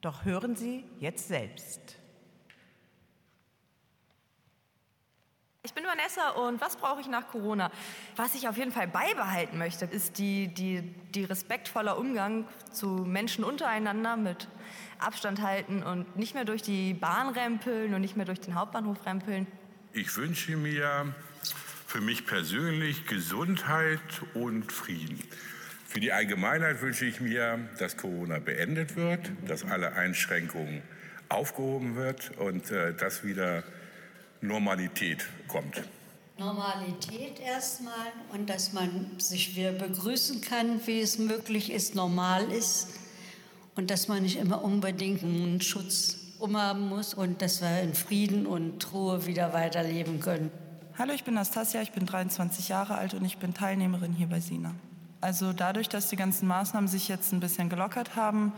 Doch 0.00 0.24
hören 0.24 0.56
Sie 0.56 0.84
jetzt 0.98 1.28
selbst. 1.28 1.96
Ich 5.66 5.74
bin 5.74 5.82
Vanessa 5.82 6.30
und 6.30 6.60
was 6.60 6.76
brauche 6.76 7.00
ich 7.00 7.08
nach 7.08 7.26
Corona? 7.26 7.72
Was 8.14 8.36
ich 8.36 8.46
auf 8.46 8.56
jeden 8.56 8.70
Fall 8.70 8.86
beibehalten 8.86 9.58
möchte, 9.58 9.84
ist 9.84 10.16
die, 10.16 10.46
die, 10.46 10.80
die 11.12 11.24
respektvoller 11.24 11.98
Umgang 11.98 12.44
zu 12.70 12.86
Menschen 12.86 13.42
untereinander 13.42 14.16
mit 14.16 14.46
Abstand 15.00 15.42
halten 15.42 15.82
und 15.82 16.16
nicht 16.16 16.34
mehr 16.34 16.44
durch 16.44 16.62
die 16.62 16.94
Bahn 16.94 17.30
rempeln 17.30 17.94
und 17.94 18.00
nicht 18.00 18.16
mehr 18.16 18.26
durch 18.26 18.38
den 18.38 18.54
Hauptbahnhof 18.54 19.04
rempeln. 19.04 19.48
Ich 19.92 20.16
wünsche 20.16 20.56
mir 20.56 21.12
für 21.88 22.00
mich 22.00 22.26
persönlich 22.26 23.08
Gesundheit 23.08 23.98
und 24.34 24.70
Frieden. 24.70 25.20
Für 25.88 25.98
die 25.98 26.12
Allgemeinheit 26.12 26.80
wünsche 26.80 27.06
ich 27.06 27.20
mir, 27.20 27.58
dass 27.80 27.96
Corona 27.96 28.38
beendet 28.38 28.94
wird, 28.94 29.32
dass 29.48 29.64
alle 29.64 29.94
Einschränkungen 29.94 30.82
aufgehoben 31.28 31.96
wird 31.96 32.30
und 32.38 32.70
äh, 32.70 32.94
dass 32.94 33.24
wieder 33.24 33.64
Normalität 34.40 35.26
kommt. 35.48 35.82
Normalität 36.38 37.40
erstmal 37.40 38.12
und 38.32 38.50
dass 38.50 38.72
man 38.72 39.10
sich 39.18 39.56
wieder 39.56 39.72
begrüßen 39.72 40.42
kann, 40.42 40.86
wie 40.86 41.00
es 41.00 41.18
möglich 41.18 41.72
ist, 41.72 41.94
normal 41.94 42.50
ist 42.52 42.88
und 43.74 43.90
dass 43.90 44.08
man 44.08 44.22
nicht 44.22 44.36
immer 44.36 44.62
unbedingt 44.62 45.22
einen 45.22 45.62
Schutz 45.62 46.18
umhaben 46.38 46.88
muss 46.88 47.14
und 47.14 47.40
dass 47.40 47.62
wir 47.62 47.80
in 47.80 47.94
Frieden 47.94 48.46
und 48.46 48.92
Ruhe 48.92 49.24
wieder 49.26 49.54
weiterleben 49.54 50.20
können. 50.20 50.50
Hallo, 50.98 51.14
ich 51.14 51.24
bin 51.24 51.34
Nastasia, 51.34 51.80
ich 51.80 51.92
bin 51.92 52.04
23 52.04 52.68
Jahre 52.68 52.96
alt 52.96 53.14
und 53.14 53.24
ich 53.24 53.38
bin 53.38 53.54
Teilnehmerin 53.54 54.12
hier 54.12 54.26
bei 54.26 54.40
Sina. 54.40 54.74
Also 55.22 55.54
dadurch, 55.54 55.88
dass 55.88 56.08
die 56.08 56.16
ganzen 56.16 56.46
Maßnahmen 56.46 56.88
sich 56.88 57.08
jetzt 57.08 57.32
ein 57.32 57.40
bisschen 57.40 57.70
gelockert 57.70 58.16
haben, 58.16 58.52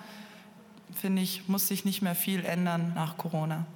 finde 0.92 1.22
ich, 1.22 1.48
muss 1.48 1.68
sich 1.68 1.84
nicht 1.84 2.02
mehr 2.02 2.16
viel 2.16 2.44
ändern 2.44 2.92
nach 2.94 3.16
Corona. 3.16 3.66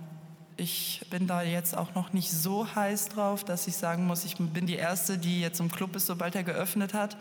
Ich 0.62 1.00
bin 1.10 1.26
da 1.26 1.42
jetzt 1.42 1.76
auch 1.76 1.96
noch 1.96 2.12
nicht 2.12 2.30
so 2.30 2.72
heiß 2.72 3.08
drauf, 3.08 3.42
dass 3.42 3.66
ich 3.66 3.74
sagen 3.74 4.06
muss, 4.06 4.24
ich 4.24 4.36
bin 4.36 4.64
die 4.64 4.76
Erste, 4.76 5.18
die 5.18 5.40
jetzt 5.40 5.58
im 5.58 5.72
Club 5.72 5.96
ist, 5.96 6.06
sobald 6.06 6.36
er 6.36 6.44
geöffnet 6.44 6.94
hat. 6.94 7.16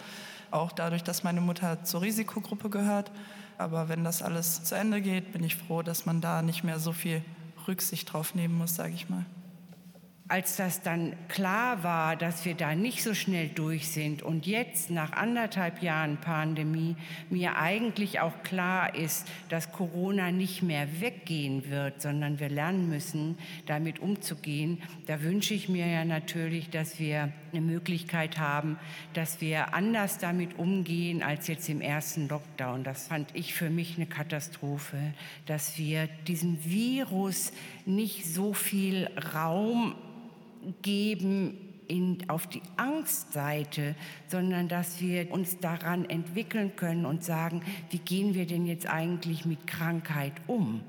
Auch 0.52 0.72
dadurch, 0.72 1.04
dass 1.04 1.24
meine 1.24 1.42
Mutter 1.42 1.84
zur 1.84 2.04
Risikogruppe 2.04 2.70
gehört. 2.70 3.12
Aber 3.58 3.90
wenn 3.90 4.04
das 4.04 4.22
alles 4.22 4.64
zu 4.64 4.76
Ende 4.76 5.02
geht, 5.02 5.34
bin 5.34 5.44
ich 5.44 5.56
froh, 5.56 5.82
dass 5.82 6.06
man 6.06 6.22
da 6.22 6.44
nicht 6.44 6.64
mehr 6.64 6.78
so 6.78 6.92
viel 6.92 7.24
Rücksicht 7.68 8.14
drauf 8.14 8.36
nehmen 8.36 8.56
muss, 8.56 8.76
sage 8.76 8.94
ich 8.94 9.10
mal 9.10 9.26
als 10.32 10.56
das 10.56 10.82
dann 10.82 11.14
klar 11.28 11.84
war, 11.84 12.16
dass 12.16 12.46
wir 12.46 12.54
da 12.54 12.74
nicht 12.74 13.04
so 13.04 13.14
schnell 13.14 13.50
durch 13.50 13.90
sind 13.90 14.24
und 14.24 14.48
jetzt 14.48 14.90
nach 14.90 15.12
anderthalb 15.12 15.84
Jahren 15.84 16.22
Pandemie 16.22 16.96
mir 17.30 17.58
eigentlich 17.58 18.22
auch 18.22 18.42
klar 18.42 18.96
ist, 18.96 19.28
dass 19.50 19.74
Corona 19.74 20.32
nicht 20.32 20.64
mehr 20.64 21.02
weggehen 21.02 21.70
wird, 21.70 22.02
sondern 22.02 22.40
wir 22.40 22.48
lernen 22.48 22.88
müssen, 22.88 23.38
damit 23.66 24.00
umzugehen, 24.00 24.82
da 25.06 25.22
wünsche 25.22 25.54
ich 25.54 25.68
mir 25.68 25.86
ja 25.86 26.06
natürlich, 26.06 26.70
dass 26.70 26.98
wir 26.98 27.34
eine 27.52 27.60
Möglichkeit 27.62 28.40
haben, 28.40 28.80
dass 29.14 29.42
wir 29.42 29.74
anders 29.74 30.18
damit 30.18 30.58
umgehen 30.58 31.24
als 31.24 31.48
jetzt 31.48 31.68
im 31.68 31.82
ersten 31.82 32.30
Lockdown. 32.30 32.86
Das 32.86 33.08
fand 33.08 33.36
ich 33.36 33.54
für 33.54 33.70
mich 33.70 33.98
eine 33.98 34.06
Katastrophe, 34.06 35.14
dass 35.46 35.78
wir 35.78 36.08
diesem 36.26 36.64
Virus 36.64 37.52
nicht 37.86 38.26
so 38.26 38.54
viel 38.54 39.10
Raum 39.34 39.96
geben 40.82 41.58
in, 41.88 42.30
auf 42.30 42.48
die 42.48 42.62
Angstseite, 42.78 43.96
sondern 44.28 44.68
dass 44.68 45.02
wir 45.02 45.32
uns 45.32 45.60
daran 45.60 46.06
entwickeln 46.10 46.76
können 46.76 47.06
und 47.06 47.24
sagen, 47.24 47.62
wie 47.90 48.00
gehen 48.00 48.34
wir 48.34 48.46
denn 48.46 48.66
jetzt 48.66 48.88
eigentlich 48.88 49.46
mit 49.46 49.68
Krankheit 49.68 50.34
um? 50.48 50.82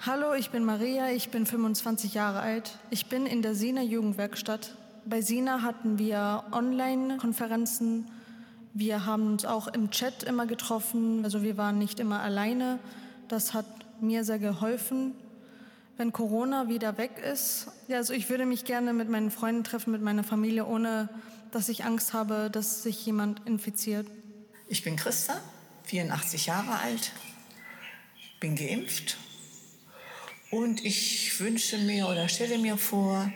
Hallo, 0.00 0.34
ich 0.34 0.50
bin 0.50 0.64
Maria, 0.64 1.10
ich 1.10 1.30
bin 1.30 1.46
25 1.46 2.14
Jahre 2.14 2.40
alt. 2.40 2.78
Ich 2.90 3.06
bin 3.06 3.26
in 3.26 3.42
der 3.42 3.54
Sina 3.54 3.82
Jugendwerkstatt. 3.82 4.76
Bei 5.04 5.20
Sina 5.20 5.62
hatten 5.62 5.98
wir 5.98 6.44
Online-Konferenzen. 6.52 8.06
Wir 8.74 9.06
haben 9.06 9.26
uns 9.26 9.44
auch 9.44 9.68
im 9.68 9.90
Chat 9.90 10.22
immer 10.22 10.46
getroffen. 10.46 11.24
Also 11.24 11.42
wir 11.42 11.56
waren 11.56 11.78
nicht 11.78 11.98
immer 12.00 12.20
alleine. 12.20 12.78
Das 13.28 13.54
hat 13.54 13.66
mir 14.00 14.24
sehr 14.24 14.38
geholfen 14.38 15.14
wenn 15.98 16.12
Corona 16.12 16.68
wieder 16.68 16.96
weg 16.96 17.18
ist. 17.18 17.66
Ja, 17.88 17.96
also 17.96 18.12
ich 18.12 18.28
würde 18.28 18.44
mich 18.44 18.66
gerne 18.66 18.92
mit 18.92 19.08
meinen 19.08 19.30
Freunden 19.30 19.64
treffen, 19.64 19.92
mit 19.92 20.02
meiner 20.02 20.22
Familie, 20.22 20.66
ohne 20.66 21.08
dass 21.52 21.70
ich 21.70 21.84
Angst 21.84 22.12
habe, 22.12 22.50
dass 22.52 22.82
sich 22.82 23.04
jemand 23.06 23.46
infiziert. 23.46 24.06
Ich 24.68 24.84
bin 24.84 24.96
Christa, 24.96 25.40
84 25.84 26.44
Jahre 26.44 26.80
alt, 26.80 27.12
bin 28.40 28.56
geimpft 28.56 29.16
und 30.50 30.84
ich 30.84 31.40
wünsche 31.40 31.78
mir 31.78 32.08
oder 32.08 32.28
stelle 32.28 32.58
mir 32.58 32.76
vor, 32.76 33.32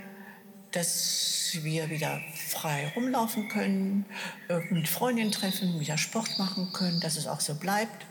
dass 0.70 1.56
wir 1.62 1.88
wieder 1.88 2.20
frei 2.48 2.92
rumlaufen 2.94 3.48
können, 3.48 4.04
äh, 4.48 4.60
mit 4.68 4.86
Freundinnen 4.86 5.32
treffen, 5.32 5.80
wieder 5.80 5.96
Sport 5.96 6.38
machen 6.38 6.74
können, 6.74 7.00
dass 7.00 7.16
es 7.16 7.26
auch 7.26 7.40
so 7.40 7.54
bleibt, 7.54 8.04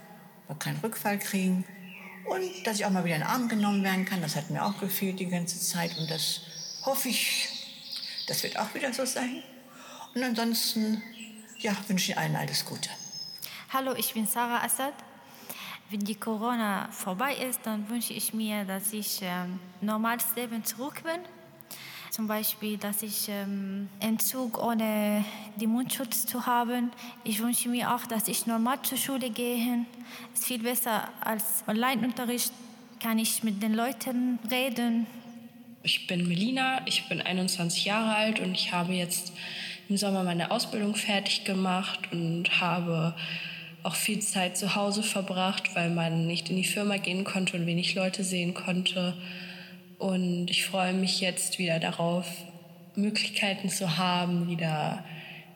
wir 0.48 0.56
keinen 0.56 0.80
Rückfall 0.80 1.20
kriegen. 1.20 1.66
Und 2.32 2.66
dass 2.66 2.80
ich 2.80 2.86
auch 2.86 2.92
mal 2.92 3.04
wieder 3.04 3.16
in 3.16 3.22
den 3.24 3.28
Arm 3.28 3.50
genommen 3.50 3.84
werden 3.84 4.06
kann, 4.06 4.22
das 4.22 4.38
hat 4.38 4.50
mir 4.50 4.64
auch 4.64 4.80
gefehlt 4.80 5.20
die 5.20 5.26
ganze 5.26 5.60
Zeit. 5.60 5.98
Und 5.98 6.10
das 6.10 6.40
hoffe 6.86 7.10
ich, 7.10 7.50
das 8.26 8.42
wird 8.44 8.58
auch 8.58 8.74
wieder 8.74 8.94
so 8.94 9.04
sein. 9.04 9.44
Und 10.16 10.24
ansonsten, 10.24 11.04
ja, 11.60 11.76
wünsche 11.90 12.14
ich 12.14 12.18
allen 12.18 12.38
alles 12.38 12.64
Gute. 12.64 12.90
Hallo, 13.74 13.96
ich 13.98 14.14
bin 14.14 14.26
Sarah 14.26 14.64
Assad. 14.64 14.94
Wenn 15.90 16.06
die 16.06 16.16
Corona 16.16 16.90
vorbei 16.92 17.36
ist, 17.36 17.60
dann 17.66 17.90
wünsche 17.90 18.14
ich 18.14 18.34
mir, 18.34 18.64
dass 18.64 18.94
ich 18.94 19.20
ähm, 19.24 19.60
normales 19.82 20.34
Leben 20.34 20.64
zurück 20.64 21.04
bin 21.04 21.20
zum 22.12 22.28
Beispiel, 22.28 22.78
dass 22.78 23.04
ich 23.04 23.30
ähm, 23.30 23.88
Entzug 24.02 24.62
ohne 24.62 25.24
den 25.56 25.70
Mundschutz 25.70 26.26
zu 26.26 26.46
haben. 26.46 26.92
Ich 27.24 27.42
wünsche 27.42 27.70
mir 27.70 27.96
auch, 27.96 28.06
dass 28.06 28.28
ich 28.28 28.46
normal 28.46 28.82
zur 28.84 28.98
Schule 28.98 29.30
gehe. 29.30 29.86
Ist 30.34 30.46
viel 30.46 30.60
besser 30.60 31.08
als 31.22 31.64
Online-Unterricht. 31.68 32.52
Kann 33.02 33.18
ich 33.18 33.44
mit 33.44 33.64
den 33.64 33.74
Leuten 33.74 34.40
reden. 34.52 35.08
Ich 35.84 36.06
bin 36.06 36.28
Melina, 36.28 36.82
ich 36.86 37.08
bin 37.08 37.22
21 37.22 37.86
Jahre 37.86 38.14
alt 38.14 38.40
und 38.42 38.54
ich 38.54 38.74
habe 38.74 38.94
jetzt 38.94 39.32
im 39.88 39.96
Sommer 39.96 40.24
meine 40.24 40.52
Ausbildung 40.52 40.96
fertig 40.96 41.46
gemacht 41.46 42.12
und 42.12 42.60
habe 42.60 43.16
auch 43.84 43.96
viel 43.96 44.20
Zeit 44.20 44.58
zu 44.58 44.76
Hause 44.76 45.02
verbracht, 45.02 45.76
weil 45.76 45.90
man 45.90 46.28
nicht 46.28 46.50
in 46.50 46.58
die 46.58 46.66
Firma 46.66 46.98
gehen 46.98 47.24
konnte 47.24 47.56
und 47.58 47.66
wenig 47.66 47.96
Leute 47.96 48.24
sehen 48.26 48.54
konnte. 48.54 49.16
Und 50.02 50.48
ich 50.50 50.66
freue 50.66 50.94
mich 50.94 51.22
jetzt 51.22 51.60
wieder 51.60 51.78
darauf, 51.78 52.26
Möglichkeiten 52.96 53.70
zu 53.70 54.00
haben, 54.00 54.48
wieder 54.50 55.06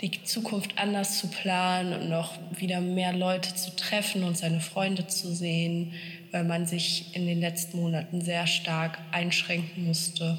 die 0.02 0.24
Zukunft 0.24 0.78
anders 0.78 1.18
zu 1.18 1.32
planen 1.32 2.00
und 2.00 2.10
noch 2.10 2.38
wieder 2.52 2.80
mehr 2.80 3.12
Leute 3.12 3.56
zu 3.56 3.76
treffen 3.76 4.24
und 4.24 4.38
seine 4.38 4.62
Freunde 4.62 5.08
zu 5.08 5.34
sehen, 5.34 5.96
weil 6.30 6.44
man 6.44 6.68
sich 6.68 7.16
in 7.16 7.26
den 7.26 7.40
letzten 7.40 7.78
Monaten 7.78 8.22
sehr 8.22 8.46
stark 8.46 9.00
einschränken 9.12 9.88
musste. 9.88 10.38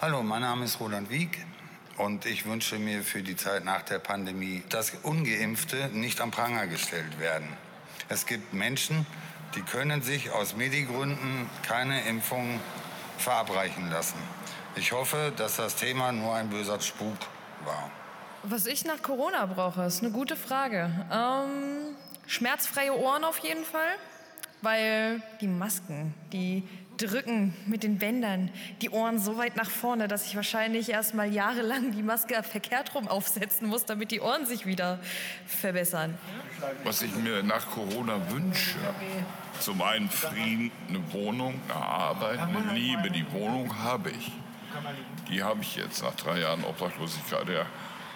Hallo, 0.00 0.22
mein 0.22 0.42
Name 0.42 0.64
ist 0.64 0.78
Roland 0.78 1.10
Wieck 1.10 1.44
und 1.98 2.24
ich 2.24 2.46
wünsche 2.46 2.78
mir 2.78 3.02
für 3.02 3.24
die 3.24 3.34
Zeit 3.34 3.64
nach 3.64 3.82
der 3.82 3.98
Pandemie, 3.98 4.62
dass 4.68 4.92
ungeimpfte 5.02 5.88
nicht 5.92 6.20
am 6.20 6.30
Pranger 6.30 6.68
gestellt 6.68 7.18
werden. 7.18 7.48
Es 8.08 8.26
gibt 8.26 8.54
Menschen, 8.54 9.06
die 9.56 9.62
können 9.62 10.02
sich 10.02 10.30
aus 10.30 10.54
Medigründen 10.54 11.50
keine 11.62 12.02
Impfung 12.02 12.60
verabreichen 13.22 13.90
lassen. 13.90 14.18
Ich 14.74 14.92
hoffe, 14.92 15.32
dass 15.36 15.56
das 15.56 15.76
Thema 15.76 16.12
nur 16.12 16.34
ein 16.34 16.48
böser 16.48 16.80
Spuk 16.80 17.16
war. 17.64 17.90
Was 18.42 18.66
ich 18.66 18.84
nach 18.84 19.02
Corona 19.02 19.46
brauche, 19.46 19.82
ist 19.84 20.02
eine 20.02 20.10
gute 20.10 20.34
Frage. 20.34 20.90
Ähm, 21.12 21.94
schmerzfreie 22.26 22.92
Ohren 22.96 23.24
auf 23.24 23.38
jeden 23.38 23.64
Fall, 23.64 23.96
weil 24.62 25.22
die 25.40 25.46
Masken, 25.46 26.14
die 26.32 26.66
drücken 27.06 27.54
mit 27.66 27.82
den 27.82 27.98
Bändern 27.98 28.50
die 28.80 28.90
Ohren 28.90 29.18
so 29.18 29.36
weit 29.36 29.56
nach 29.56 29.70
vorne, 29.70 30.08
dass 30.08 30.26
ich 30.26 30.36
wahrscheinlich 30.36 30.88
erst 30.88 31.14
mal 31.14 31.32
jahrelang 31.32 31.92
die 31.92 32.02
Maske 32.02 32.42
verkehrt 32.42 32.94
rum 32.94 33.08
aufsetzen 33.08 33.68
muss, 33.68 33.84
damit 33.84 34.10
die 34.10 34.20
Ohren 34.20 34.46
sich 34.46 34.66
wieder 34.66 34.98
verbessern. 35.46 36.16
Was 36.84 37.02
ich 37.02 37.14
mir 37.16 37.42
nach 37.42 37.70
Corona 37.70 38.30
wünsche, 38.30 38.76
zum 39.60 39.82
einen 39.82 40.10
Frieden, 40.10 40.70
eine 40.88 41.12
Wohnung, 41.12 41.60
eine 41.68 41.84
Arbeit, 41.84 42.38
eine 42.38 42.72
Liebe. 42.74 43.10
Die 43.10 43.30
Wohnung 43.32 43.78
habe 43.82 44.10
ich. 44.10 44.32
Die 45.28 45.42
habe 45.42 45.60
ich 45.62 45.76
jetzt 45.76 46.02
nach 46.02 46.14
drei 46.14 46.40
Jahren 46.40 46.64
Obdachlosigkeit. 46.64 47.46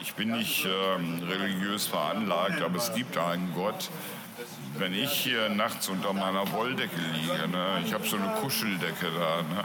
Ich 0.00 0.14
bin 0.14 0.32
nicht 0.32 0.66
ähm, 0.66 1.22
religiös 1.22 1.86
veranlagt, 1.86 2.62
aber 2.62 2.76
es 2.76 2.92
gibt 2.94 3.16
einen 3.16 3.52
Gott. 3.54 3.90
Wenn 4.78 4.92
ich 4.92 5.10
hier 5.10 5.48
nachts 5.48 5.88
unter 5.88 6.12
meiner 6.12 6.52
Wolldecke 6.52 7.00
liege, 7.00 7.48
ne, 7.48 7.82
ich 7.84 7.94
habe 7.94 8.06
so 8.06 8.16
eine 8.16 8.34
Kuscheldecke 8.40 9.10
da, 9.10 9.42
ne, 9.42 9.64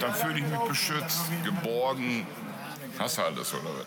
dann 0.00 0.14
fühle 0.14 0.38
ich 0.38 0.46
mich 0.46 0.58
beschützt, 0.60 1.30
geborgen. 1.42 2.26
Hast 2.98 3.18
du 3.18 3.22
alles, 3.22 3.52
oder 3.54 3.64
was? 3.64 3.86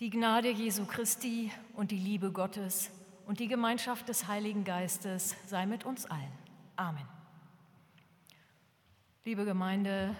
Die 0.00 0.10
Gnade 0.10 0.50
Jesu 0.50 0.86
Christi 0.86 1.52
und 1.74 1.90
die 1.90 1.98
Liebe 1.98 2.32
Gottes 2.32 2.90
und 3.26 3.38
die 3.38 3.48
Gemeinschaft 3.48 4.08
des 4.08 4.26
Heiligen 4.26 4.64
Geistes 4.64 5.36
sei 5.46 5.66
mit 5.66 5.84
uns 5.84 6.06
allen. 6.06 6.32
Amen. 6.76 7.06
Liebe 9.24 9.44
Gemeinde, 9.44 10.16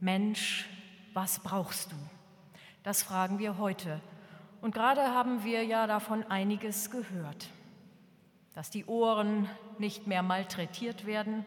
Mensch, 0.00 0.68
was 1.12 1.38
brauchst 1.38 1.92
du? 1.92 1.96
Das 2.82 3.02
fragen 3.02 3.38
wir 3.38 3.58
heute. 3.58 4.00
Und 4.62 4.72
gerade 4.72 5.02
haben 5.12 5.42
wir 5.42 5.64
ja 5.64 5.88
davon 5.88 6.22
einiges 6.30 6.90
gehört. 6.90 7.48
Dass 8.54 8.70
die 8.70 8.86
Ohren 8.86 9.48
nicht 9.78 10.06
mehr 10.06 10.22
malträtiert 10.22 11.04
werden 11.04 11.44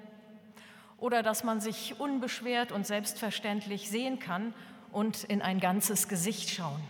oder 0.97 1.23
dass 1.23 1.43
man 1.43 1.61
sich 1.61 1.99
unbeschwert 1.99 2.73
und 2.73 2.85
selbstverständlich 2.85 3.89
sehen 3.89 4.19
kann 4.19 4.53
und 4.91 5.23
in 5.23 5.41
ein 5.41 5.61
ganzes 5.61 6.09
Gesicht 6.09 6.49
schauen. 6.49 6.81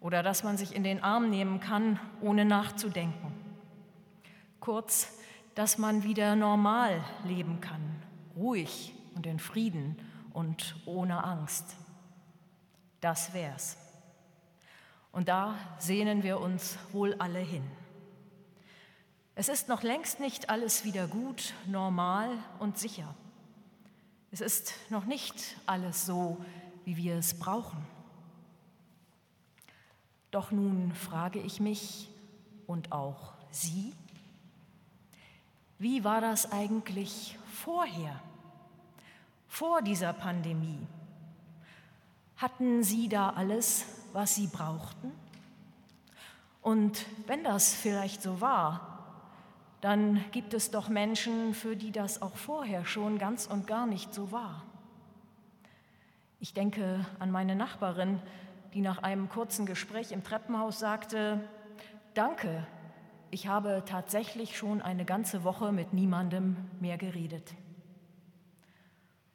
Oder 0.00 0.24
dass 0.24 0.42
man 0.42 0.56
sich 0.56 0.74
in 0.74 0.82
den 0.82 1.04
Arm 1.04 1.30
nehmen 1.30 1.60
kann, 1.60 2.00
ohne 2.20 2.44
nachzudenken. 2.44 3.32
Kurz, 4.58 5.16
dass 5.54 5.78
man 5.78 6.02
wieder 6.02 6.34
normal 6.34 7.00
leben 7.24 7.60
kann, 7.60 8.02
ruhig 8.36 8.92
und 9.14 9.26
in 9.26 9.38
Frieden 9.38 9.96
und 10.32 10.74
ohne 10.84 11.22
Angst. 11.22 11.76
Das 13.00 13.34
wär's. 13.34 13.81
Und 15.12 15.28
da 15.28 15.56
sehnen 15.78 16.22
wir 16.22 16.40
uns 16.40 16.78
wohl 16.90 17.14
alle 17.14 17.38
hin. 17.38 17.62
Es 19.34 19.48
ist 19.48 19.68
noch 19.68 19.82
längst 19.82 20.20
nicht 20.20 20.50
alles 20.50 20.84
wieder 20.84 21.06
gut, 21.06 21.54
normal 21.66 22.30
und 22.58 22.78
sicher. 22.78 23.14
Es 24.30 24.40
ist 24.40 24.74
noch 24.90 25.04
nicht 25.04 25.56
alles 25.66 26.06
so, 26.06 26.42
wie 26.84 26.96
wir 26.96 27.16
es 27.16 27.38
brauchen. 27.38 27.84
Doch 30.30 30.50
nun 30.50 30.92
frage 30.94 31.38
ich 31.38 31.60
mich 31.60 32.08
und 32.66 32.92
auch 32.92 33.34
Sie, 33.50 33.92
wie 35.78 36.04
war 36.04 36.20
das 36.22 36.50
eigentlich 36.50 37.38
vorher? 37.52 38.20
vor 39.52 39.82
dieser 39.82 40.14
Pandemie? 40.14 40.86
Hatten 42.38 42.82
Sie 42.82 43.10
da 43.10 43.28
alles, 43.28 43.84
was 44.12 44.34
Sie 44.34 44.46
brauchten? 44.46 45.12
Und 46.60 47.06
wenn 47.26 47.42
das 47.44 47.74
vielleicht 47.74 48.22
so 48.22 48.40
war, 48.40 48.92
dann 49.80 50.24
gibt 50.30 50.54
es 50.54 50.70
doch 50.70 50.88
Menschen, 50.88 51.54
für 51.54 51.76
die 51.76 51.90
das 51.90 52.22
auch 52.22 52.36
vorher 52.36 52.84
schon 52.84 53.18
ganz 53.18 53.46
und 53.46 53.66
gar 53.66 53.86
nicht 53.86 54.14
so 54.14 54.30
war. 54.30 54.62
Ich 56.38 56.54
denke 56.54 57.04
an 57.18 57.30
meine 57.30 57.56
Nachbarin, 57.56 58.20
die 58.74 58.80
nach 58.80 59.02
einem 59.02 59.28
kurzen 59.28 59.66
Gespräch 59.66 60.12
im 60.12 60.24
Treppenhaus 60.24 60.78
sagte, 60.78 61.40
Danke, 62.14 62.66
ich 63.30 63.46
habe 63.46 63.82
tatsächlich 63.86 64.56
schon 64.56 64.82
eine 64.82 65.06
ganze 65.06 65.44
Woche 65.44 65.72
mit 65.72 65.94
niemandem 65.94 66.56
mehr 66.78 66.98
geredet. 66.98 67.54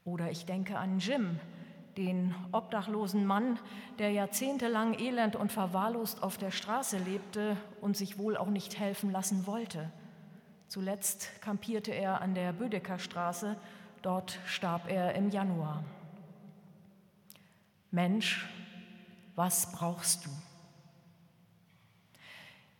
Oder 0.05 0.29
ich 0.29 0.45
denke 0.45 0.77
an 0.77 0.99
Jim, 0.99 1.39
den 1.97 2.35
obdachlosen 2.51 3.25
Mann, 3.25 3.59
der 3.99 4.11
jahrzehntelang 4.11 4.97
elend 4.99 5.35
und 5.35 5.51
verwahrlost 5.51 6.21
auf 6.23 6.37
der 6.37 6.51
Straße 6.51 6.97
lebte 6.97 7.57
und 7.81 7.97
sich 7.97 8.17
wohl 8.17 8.37
auch 8.37 8.49
nicht 8.49 8.79
helfen 8.79 9.11
lassen 9.11 9.47
wollte. 9.47 9.91
Zuletzt 10.67 11.41
kampierte 11.41 11.91
er 11.91 12.21
an 12.21 12.35
der 12.35 12.53
Bödecker 12.53 12.99
Straße, 12.99 13.57
dort 14.01 14.39
starb 14.45 14.89
er 14.89 15.15
im 15.15 15.29
Januar. 15.29 15.83
Mensch, 17.89 18.47
was 19.35 19.71
brauchst 19.71 20.25
du? 20.25 20.29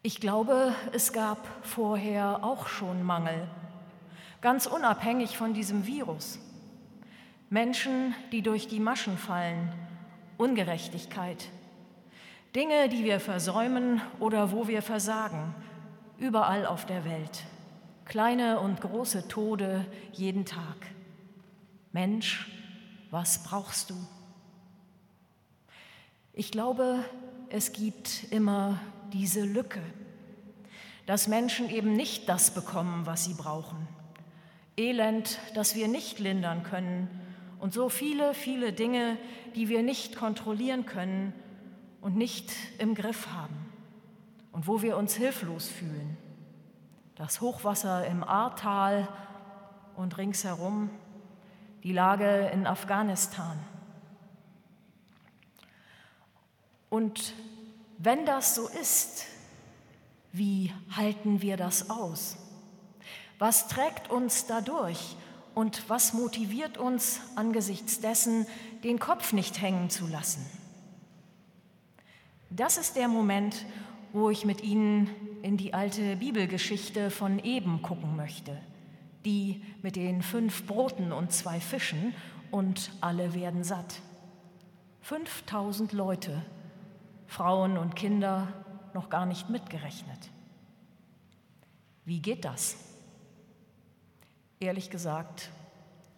Ich 0.03 0.20
glaube, 0.20 0.74
es 0.93 1.11
gab 1.11 1.47
vorher 1.63 2.43
auch 2.43 2.68
schon 2.68 3.03
Mangel, 3.03 3.47
ganz 4.41 4.65
unabhängig 4.65 5.38
von 5.38 5.53
diesem 5.53 5.86
Virus. 5.86 6.39
Menschen, 7.50 8.14
die 8.34 8.41
durch 8.41 8.68
die 8.68 8.82
Maschen 8.82 9.18
fallen, 9.18 9.72
Ungerechtigkeit, 10.38 11.48
Dinge, 12.56 12.89
die 12.89 13.06
wir 13.06 13.20
versäumen 13.22 14.02
oder 14.20 14.52
wo 14.52 14.68
wir 14.68 14.82
versagen, 14.82 15.56
überall 16.18 16.66
auf 16.66 16.86
der 16.86 17.06
Welt, 17.06 17.45
kleine 18.04 18.60
und 18.60 18.82
große 18.82 19.30
Tode 19.30 19.86
jeden 20.12 20.45
Tag. 20.45 20.76
Mensch, 21.93 22.52
was 23.12 23.43
brauchst 23.43 23.91
du? 23.91 23.95
Ich 26.34 26.52
glaube, 26.52 27.04
es 27.50 27.72
gibt 27.72 28.26
immer 28.32 28.78
diese 29.14 29.45
Lücke, 29.45 29.82
dass 31.06 31.30
Menschen 31.30 31.70
eben 31.70 31.93
nicht 31.93 32.28
das 32.28 32.52
bekommen, 32.52 33.06
was 33.06 33.24
sie 33.24 33.34
brauchen. 33.34 33.88
Elend, 34.76 35.39
das 35.56 35.76
wir 35.76 35.88
nicht 35.88 36.20
lindern 36.20 36.64
können, 36.64 37.10
und 37.60 37.74
so 37.74 37.89
viele, 37.89 38.34
viele 38.34 38.74
Dinge, 38.74 39.18
die 39.55 39.70
wir 39.70 39.84
nicht 39.84 40.16
kontrollieren 40.16 40.86
können 40.86 41.34
und 42.01 42.16
nicht 42.16 42.51
im 42.78 42.95
Griff 42.95 43.28
haben 43.28 43.55
und 44.51 44.68
wo 44.68 44.82
wir 44.82 44.97
uns 44.97 45.16
hilflos 45.16 45.68
fühlen. 45.68 46.18
Das 47.16 47.41
Hochwasser 47.41 48.05
im 48.08 48.24
Ahrtal 48.24 49.08
und 49.95 50.18
ringsherum, 50.18 50.89
die 51.84 51.93
Lage 51.93 52.49
in 52.53 52.68
Afghanistan. 52.68 53.58
Und 56.89 57.34
wenn 57.97 58.26
das 58.26 58.55
so 58.55 58.68
ist, 58.68 59.26
wie 60.32 60.72
halten 60.95 61.41
wir 61.41 61.58
das 61.58 61.89
aus? 61.89 62.38
Was 63.39 63.68
trägt 63.68 64.10
uns 64.10 64.45
dadurch? 64.45 65.16
Und 65.58 65.89
was 65.89 66.14
motiviert 66.14 66.78
uns 66.78 67.20
angesichts 67.36 67.99
dessen, 67.99 68.45
den 68.84 68.99
Kopf 68.99 69.34
nicht 69.34 69.60
hängen 69.60 69.89
zu 69.89 70.05
lassen? 70.05 70.45
Das 72.51 72.78
ist 72.78 72.95
der 72.95 73.08
Moment, 73.08 73.66
wo 74.14 74.30
ich 74.30 74.45
mit 74.45 74.62
Ihnen 74.62 75.10
in 75.41 75.58
die 75.58 75.74
alte 75.74 76.18
Bibelgeschichte 76.18 77.10
von 77.10 77.39
eben 77.39 77.82
gucken 77.82 78.16
möchte. 78.16 78.55
Die 79.26 79.64
mit 79.82 79.95
den 79.95 80.22
fünf 80.22 80.68
Broten 80.68 81.12
und 81.12 81.32
zwei 81.32 81.60
Fischen 81.60 82.14
und 82.51 82.91
alle 83.01 83.34
werden 83.34 83.64
satt. 83.64 84.01
5000 85.01 85.91
Leute, 85.91 86.45
Frauen 87.26 87.80
und 87.80 87.95
Kinder 87.95 88.47
noch 88.93 89.10
gar 89.10 89.26
nicht 89.26 89.49
mitgerechnet. 89.49 90.30
Wie 92.05 92.20
geht 92.20 92.45
das? 92.45 92.78
Ehrlich 94.60 94.89
gesagt, 94.89 95.49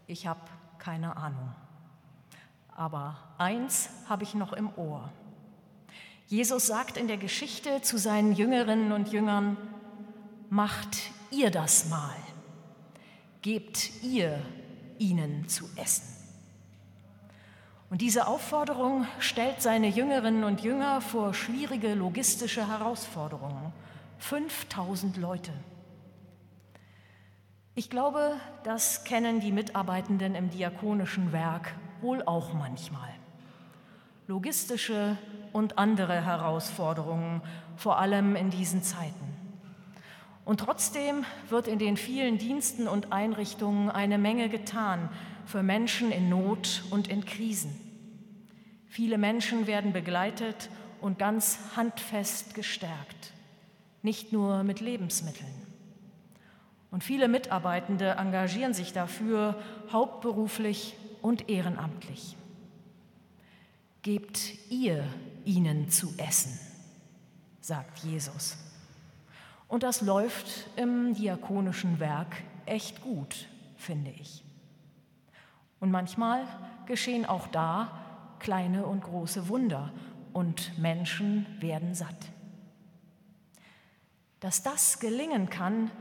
ich 0.08 0.28
habe 0.28 0.40
keine 0.78 1.18
Ahnung. 1.18 1.54
Aber 2.76 3.18
eins 3.38 3.90
habe 4.08 4.24
ich 4.24 4.34
noch 4.34 4.54
im 4.54 4.70
Ohr. 4.78 5.12
Jesus 6.28 6.68
sagt 6.68 6.96
in 6.96 7.08
der 7.08 7.18
Geschichte 7.18 7.82
zu 7.82 7.98
seinen 7.98 8.34
Jüngerinnen 8.34 8.92
und 8.92 9.12
Jüngern, 9.12 9.58
macht 10.50 10.98
ihr 11.32 11.52
das 11.52 11.90
mal, 11.90 12.16
gebt 13.42 14.04
ihr 14.04 14.42
ihnen 15.00 15.50
zu 15.50 15.66
essen. 15.76 16.08
Und 17.90 18.02
diese 18.02 18.28
Aufforderung 18.28 19.08
stellt 19.20 19.62
seine 19.62 19.88
Jüngerinnen 19.88 20.44
und 20.44 20.62
Jünger 20.62 21.02
vor 21.02 21.34
schwierige 21.34 21.96
logistische 21.96 22.68
Herausforderungen. 22.68 23.74
5000 24.20 25.18
Leute. 25.18 25.52
Ich 27.80 27.90
glaube, 27.90 28.36
das 28.66 29.06
kennen 29.06 29.40
die 29.40 29.54
Mitarbeitenden 29.54 30.36
im 30.36 30.50
diakonischen 30.50 31.32
Werk 31.32 31.74
wohl 32.02 32.22
auch 32.24 32.52
manchmal. 32.54 33.08
Logistische 34.28 35.18
und 35.54 35.78
andere 35.78 36.26
Herausforderungen, 36.26 37.42
vor 37.78 37.98
allem 37.98 38.36
in 38.36 38.50
diesen 38.50 38.84
Zeiten. 38.84 39.34
Und 40.44 40.60
trotzdem 40.60 41.24
wird 41.48 41.70
in 41.70 41.80
den 41.80 41.96
vielen 41.96 42.38
Diensten 42.38 42.86
und 42.86 43.14
Einrichtungen 43.14 43.90
eine 43.90 44.18
Menge 44.18 44.50
getan 44.50 45.08
für 45.46 45.64
Menschen 45.64 46.12
in 46.12 46.28
Not 46.28 46.84
und 46.90 47.08
in 47.08 47.24
Krisen. 47.24 47.74
Viele 48.90 49.18
Menschen 49.18 49.68
werden 49.68 49.94
begleitet 49.94 50.70
und 51.00 51.18
ganz 51.18 51.58
handfest 51.78 52.56
gestärkt, 52.56 53.32
nicht 54.02 54.34
nur 54.34 54.64
mit 54.64 54.82
Lebensmitteln. 54.82 55.59
Und 56.92 57.04
viele 57.04 57.28
Mitarbeitende 57.28 58.12
engagieren 58.12 58.74
sich 58.74 58.94
dafür 58.94 59.62
hauptberuflich 59.92 60.96
und 61.22 61.50
ehrenamtlich. 61.50 62.36
Gebt 64.02 64.70
ihr 64.70 65.04
ihnen 65.46 65.90
zu 65.90 66.14
essen, 66.18 66.58
sagt 67.60 68.00
Jesus. 68.00 68.58
Und 69.68 69.84
das 69.84 70.02
läuft 70.02 70.68
im 70.78 71.14
diakonischen 71.14 72.00
Werk 72.00 72.38
echt 72.66 73.02
gut, 73.02 73.48
finde 73.78 74.12
ich. 74.12 74.44
Und 75.80 75.92
manchmal 75.92 76.46
geschehen 76.88 77.26
auch 77.26 77.48
da 77.48 77.92
kleine 78.40 78.86
und 78.86 79.02
große 79.02 79.48
Wunder 79.48 79.92
und 80.34 80.78
Menschen 80.80 81.46
werden 81.60 81.94
satt. 81.94 82.32
Dass 84.40 84.64
das 84.64 85.00
gelingen 85.00 85.50
kann, 85.50 85.92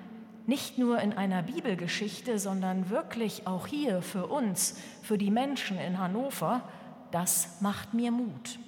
nicht 0.48 0.78
nur 0.78 0.98
in 1.00 1.12
einer 1.12 1.42
Bibelgeschichte, 1.42 2.38
sondern 2.38 2.88
wirklich 2.88 3.46
auch 3.46 3.66
hier 3.66 4.00
für 4.00 4.26
uns, 4.26 4.80
für 5.02 5.18
die 5.18 5.30
Menschen 5.30 5.78
in 5.78 5.98
Hannover, 5.98 6.66
das 7.10 7.60
macht 7.60 7.92
mir 7.92 8.10
Mut. 8.10 8.58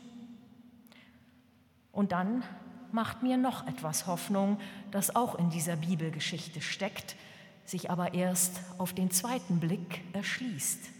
Und 1.91 2.13
dann 2.13 2.45
macht 2.93 3.23
mir 3.23 3.39
noch 3.39 3.67
etwas 3.67 4.07
Hoffnung, 4.07 4.59
das 4.91 5.17
auch 5.17 5.37
in 5.37 5.49
dieser 5.49 5.77
Bibelgeschichte 5.77 6.61
steckt, 6.61 7.17
sich 7.65 7.91
aber 7.91 8.13
erst 8.13 8.61
auf 8.77 8.93
den 8.93 9.11
zweiten 9.11 9.59
Blick 9.59 10.03
erschließt. 10.13 10.91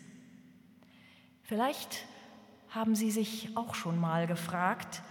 Vielleicht 1.43 2.07
haben 2.71 2.95
Sie 2.95 3.11
sich 3.11 3.51
auch 3.55 3.75
schon 3.75 4.01
mal 4.01 4.27
gefragt, 4.27 5.03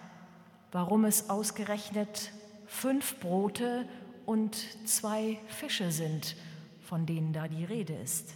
warum 0.72 1.06
es 1.06 1.30
ausgerechnet 1.30 2.32
fünf 2.66 3.20
Brote 3.20 3.88
und 4.30 4.88
zwei 4.88 5.40
Fische 5.48 5.92
sind, 5.92 6.36
von 6.82 7.08
denen 7.08 7.34
da 7.34 7.48
die 7.48 7.66
Rede 7.66 7.96
ist. 7.96 8.36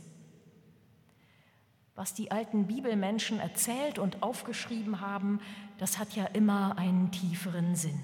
Was 1.94 2.16
die 2.16 2.32
alten 2.32 2.66
Bibelmenschen 2.66 3.40
erzählt 3.40 4.00
und 4.00 4.24
aufgeschrieben 4.24 5.02
haben, 5.02 5.40
das 5.78 6.00
hat 6.00 6.16
ja 6.16 6.26
immer 6.26 6.80
einen 6.80 7.12
tieferen 7.12 7.76
Sinn. 7.76 8.00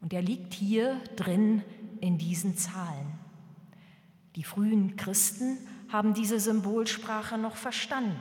Und 0.00 0.12
er 0.12 0.20
liegt 0.20 0.52
hier 0.52 1.00
drin 1.14 1.62
in 2.00 2.18
diesen 2.18 2.56
Zahlen. 2.56 3.20
Die 4.34 4.42
frühen 4.42 4.96
Christen 4.96 5.58
haben 5.90 6.12
diese 6.12 6.40
Symbolsprache 6.40 7.38
noch 7.38 7.54
verstanden. 7.54 8.18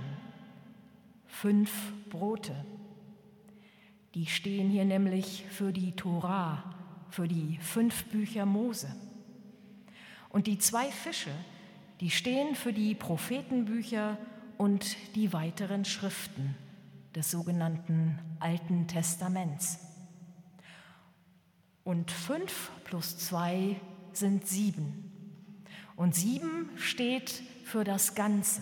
Fünf 1.25 1.71
Brote. 2.11 2.53
Die 4.13 4.27
stehen 4.27 4.69
hier 4.69 4.85
nämlich 4.85 5.43
für 5.49 5.73
die 5.73 5.95
Torah, 5.95 6.82
für 7.14 7.28
die 7.28 7.59
fünf 7.61 8.05
Bücher 8.05 8.47
Mose. 8.47 8.88
Und 10.30 10.47
die 10.47 10.57
zwei 10.57 10.89
Fische, 10.89 11.30
die 11.99 12.09
stehen 12.09 12.55
für 12.55 12.74
die 12.74 12.95
Prophetenbücher 12.95 14.18
und 14.57 14.97
die 15.14 15.32
weiteren 15.32 15.86
Schriften 15.86 16.55
des 17.16 17.30
sogenannten 17.30 18.18
Alten 18.39 18.88
Testaments. 18.88 19.78
Und 21.84 22.09
fünf 22.09 22.72
plus 22.84 23.20
zwei 23.20 23.80
sind 24.14 24.47
sieben. 24.47 25.11
Und 25.95 26.16
sieben 26.16 26.72
steht 26.78 27.43
für 27.64 27.84
das 27.84 28.16
Ganze, 28.16 28.61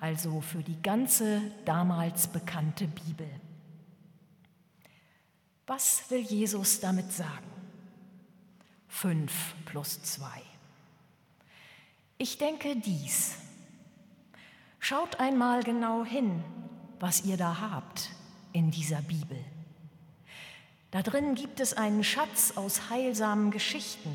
also 0.00 0.40
für 0.40 0.64
die 0.64 0.82
ganze 0.82 1.40
damals 1.64 2.26
bekannte 2.26 2.88
Bibel. 2.88 3.28
Was 5.66 6.10
will 6.10 6.20
Jesus 6.20 6.80
damit 6.80 7.12
sagen? 7.12 7.50
Fünf 8.88 9.54
plus 9.64 10.02
zwei. 10.02 10.42
Ich 12.18 12.38
denke 12.38 12.76
dies. 12.76 13.36
Schaut 14.78 15.18
einmal 15.20 15.62
genau 15.62 16.04
hin, 16.04 16.42
was 17.00 17.24
ihr 17.24 17.36
da 17.36 17.60
habt 17.60 18.10
in 18.52 18.70
dieser 18.70 19.02
Bibel. 19.02 19.38
Da 20.90 21.02
drin 21.02 21.34
gibt 21.34 21.58
es 21.60 21.72
einen 21.74 22.04
Schatz 22.04 22.52
aus 22.56 22.90
heilsamen 22.90 23.50
Geschichten, 23.50 24.10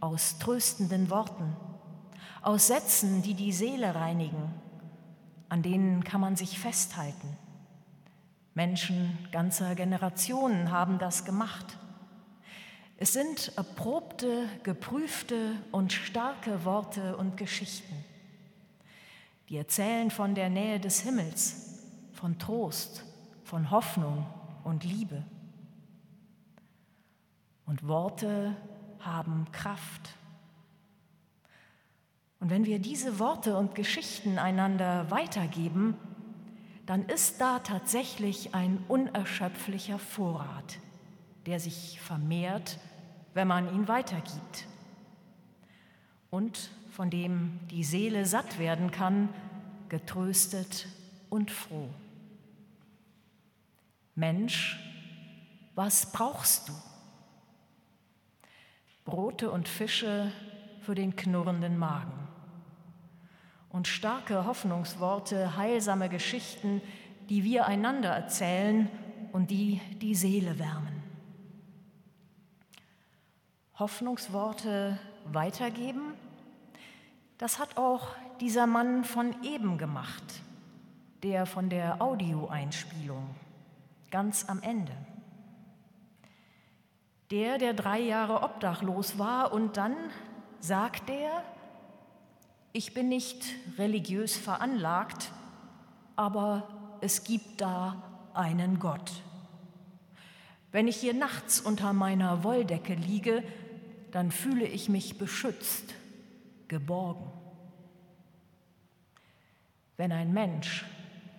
aus 0.00 0.38
tröstenden 0.38 1.10
Worten, 1.10 1.56
aus 2.42 2.66
Sätzen, 2.66 3.22
die 3.22 3.34
die 3.34 3.52
Seele 3.52 3.94
reinigen, 3.94 4.52
an 5.48 5.62
denen 5.62 6.02
kann 6.04 6.20
man 6.20 6.36
sich 6.36 6.58
festhalten. 6.58 7.36
Menschen 8.54 9.18
ganzer 9.30 9.74
Generationen 9.74 10.70
haben 10.70 10.98
das 10.98 11.24
gemacht. 11.24 11.78
Es 12.96 13.12
sind 13.12 13.52
erprobte, 13.56 14.48
geprüfte 14.64 15.54
und 15.70 15.92
starke 15.92 16.64
Worte 16.64 17.16
und 17.16 17.36
Geschichten. 17.36 17.94
Die 19.48 19.56
erzählen 19.56 20.10
von 20.10 20.34
der 20.34 20.50
Nähe 20.50 20.80
des 20.80 21.00
Himmels, 21.00 21.78
von 22.12 22.38
Trost, 22.38 23.04
von 23.44 23.70
Hoffnung 23.70 24.26
und 24.64 24.82
Liebe. 24.82 25.22
Und 27.66 27.86
Worte 27.86 28.56
haben 28.98 29.46
Kraft. 29.52 30.10
Und 32.40 32.50
wenn 32.50 32.66
wir 32.66 32.80
diese 32.80 33.18
Worte 33.18 33.56
und 33.56 33.74
Geschichten 33.74 34.38
einander 34.38 35.10
weitergeben, 35.10 35.96
dann 36.88 37.04
ist 37.04 37.42
da 37.42 37.58
tatsächlich 37.58 38.54
ein 38.54 38.82
unerschöpflicher 38.88 39.98
Vorrat, 39.98 40.78
der 41.44 41.60
sich 41.60 42.00
vermehrt, 42.00 42.78
wenn 43.34 43.46
man 43.46 43.74
ihn 43.74 43.88
weitergibt 43.88 44.66
und 46.30 46.70
von 46.90 47.10
dem 47.10 47.60
die 47.70 47.84
Seele 47.84 48.24
satt 48.24 48.58
werden 48.58 48.90
kann, 48.90 49.28
getröstet 49.90 50.88
und 51.28 51.50
froh. 51.50 51.90
Mensch, 54.14 54.80
was 55.74 56.10
brauchst 56.10 56.70
du? 56.70 56.72
Brote 59.04 59.50
und 59.50 59.68
Fische 59.68 60.32
für 60.80 60.94
den 60.94 61.16
knurrenden 61.16 61.76
Magen 61.76 62.27
und 63.78 63.86
starke 63.86 64.44
Hoffnungsworte, 64.44 65.56
heilsame 65.56 66.08
Geschichten, 66.08 66.82
die 67.28 67.44
wir 67.44 67.66
einander 67.66 68.08
erzählen 68.08 68.90
und 69.30 69.52
die 69.52 69.80
die 70.02 70.16
Seele 70.16 70.58
wärmen. 70.58 71.00
Hoffnungsworte 73.78 74.98
weitergeben, 75.26 76.14
das 77.38 77.60
hat 77.60 77.76
auch 77.76 78.16
dieser 78.40 78.66
Mann 78.66 79.04
von 79.04 79.44
eben 79.44 79.78
gemacht, 79.78 80.42
der 81.22 81.46
von 81.46 81.70
der 81.70 82.02
Audioeinspielung 82.02 83.32
ganz 84.10 84.48
am 84.48 84.60
Ende. 84.60 84.96
Der, 87.30 87.58
der 87.58 87.74
drei 87.74 88.00
Jahre 88.00 88.42
obdachlos 88.42 89.20
war 89.20 89.52
und 89.52 89.76
dann 89.76 89.94
sagt 90.58 91.08
er, 91.10 91.44
ich 92.72 92.94
bin 92.94 93.08
nicht 93.08 93.44
religiös 93.78 94.36
veranlagt, 94.36 95.32
aber 96.16 96.68
es 97.00 97.24
gibt 97.24 97.60
da 97.60 98.30
einen 98.34 98.78
Gott. 98.78 99.12
Wenn 100.70 100.86
ich 100.86 100.96
hier 100.96 101.14
nachts 101.14 101.60
unter 101.60 101.92
meiner 101.92 102.44
Wolldecke 102.44 102.94
liege, 102.94 103.42
dann 104.12 104.30
fühle 104.30 104.66
ich 104.66 104.88
mich 104.88 105.18
beschützt, 105.18 105.94
geborgen. 106.68 107.30
Wenn 109.96 110.12
ein 110.12 110.32
Mensch, 110.32 110.84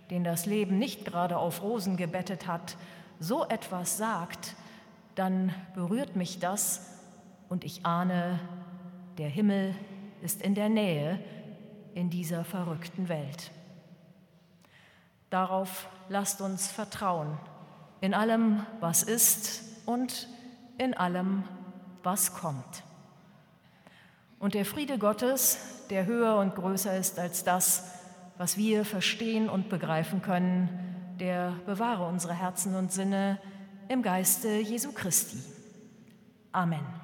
den 0.10 0.24
das 0.24 0.46
Leben 0.46 0.80
nicht 0.80 1.06
gerade 1.06 1.38
auf 1.38 1.62
Rosen 1.62 1.98
gebettet 1.98 2.48
hat, 2.48 2.76
so 3.20 3.46
etwas 3.46 3.98
sagt, 3.98 4.56
dann 5.16 5.54
berührt 5.76 6.16
mich 6.16 6.40
das 6.40 6.98
und 7.48 7.64
ich 7.64 7.86
ahne, 7.86 8.40
der 9.18 9.30
Himmel 9.30 9.76
ist 10.22 10.42
in 10.42 10.56
der 10.56 10.70
Nähe 10.70 11.20
in 11.94 12.10
dieser 12.10 12.44
verrückten 12.44 13.10
Welt. 13.10 13.52
Darauf 15.30 15.90
lasst 16.08 16.42
uns 16.42 16.72
vertrauen, 16.72 17.38
in 18.02 18.14
allem, 18.14 18.66
was 18.80 19.04
ist 19.04 19.64
und 19.86 20.28
in 20.78 20.94
allem, 20.94 21.44
was 22.04 22.34
kommt. 22.34 22.84
Und 24.40 24.54
der 24.54 24.66
Friede 24.66 24.98
Gottes, 24.98 25.86
der 25.90 26.06
höher 26.06 26.38
und 26.38 26.56
größer 26.56 26.96
ist 26.98 27.20
als 27.20 27.44
das, 27.44 27.92
was 28.38 28.56
wir 28.56 28.86
verstehen 28.86 29.50
und 29.50 29.70
begreifen 29.70 30.22
können, 30.22 30.70
der 31.20 31.54
bewahre 31.66 32.08
unsere 32.08 32.34
Herzen 32.34 32.76
und 32.76 32.92
Sinne 32.92 33.38
im 33.90 34.02
Geiste 34.02 34.50
Jesu 34.50 34.94
Christi. 34.94 35.38
Amen. 36.54 36.99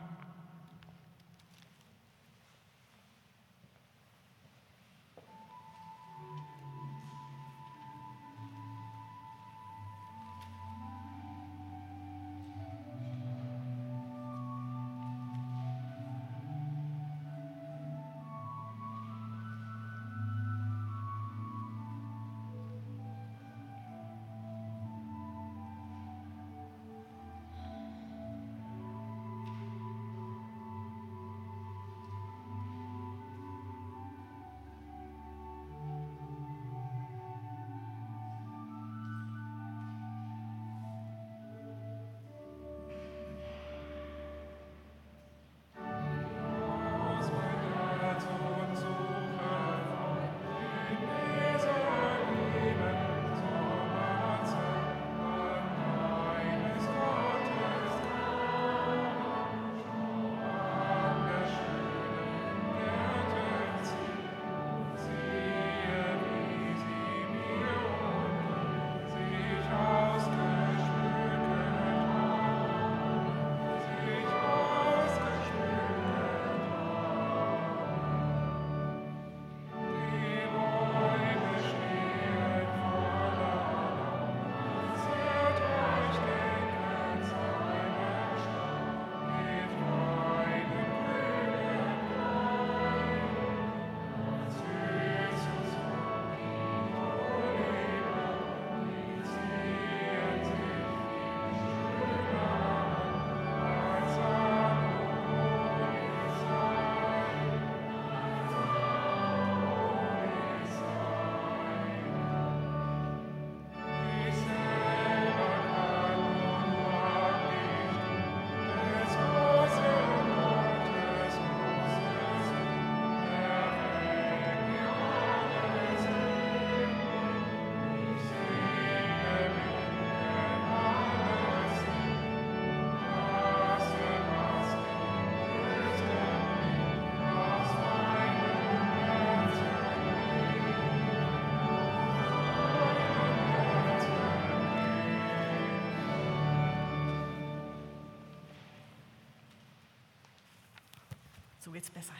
Geht's 151.76 151.92
besser. 151.92 152.14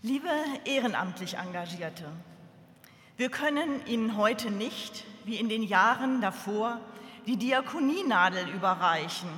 Liebe 0.00 0.30
ehrenamtlich 0.64 1.36
Engagierte, 1.36 2.06
wir 3.18 3.28
können 3.28 3.84
Ihnen 3.84 4.16
heute 4.16 4.50
nicht, 4.50 5.04
wie 5.26 5.36
in 5.36 5.50
den 5.50 5.62
Jahren 5.62 6.22
davor, 6.22 6.80
die 7.26 7.36
Diakonienadel 7.36 8.48
überreichen, 8.48 9.28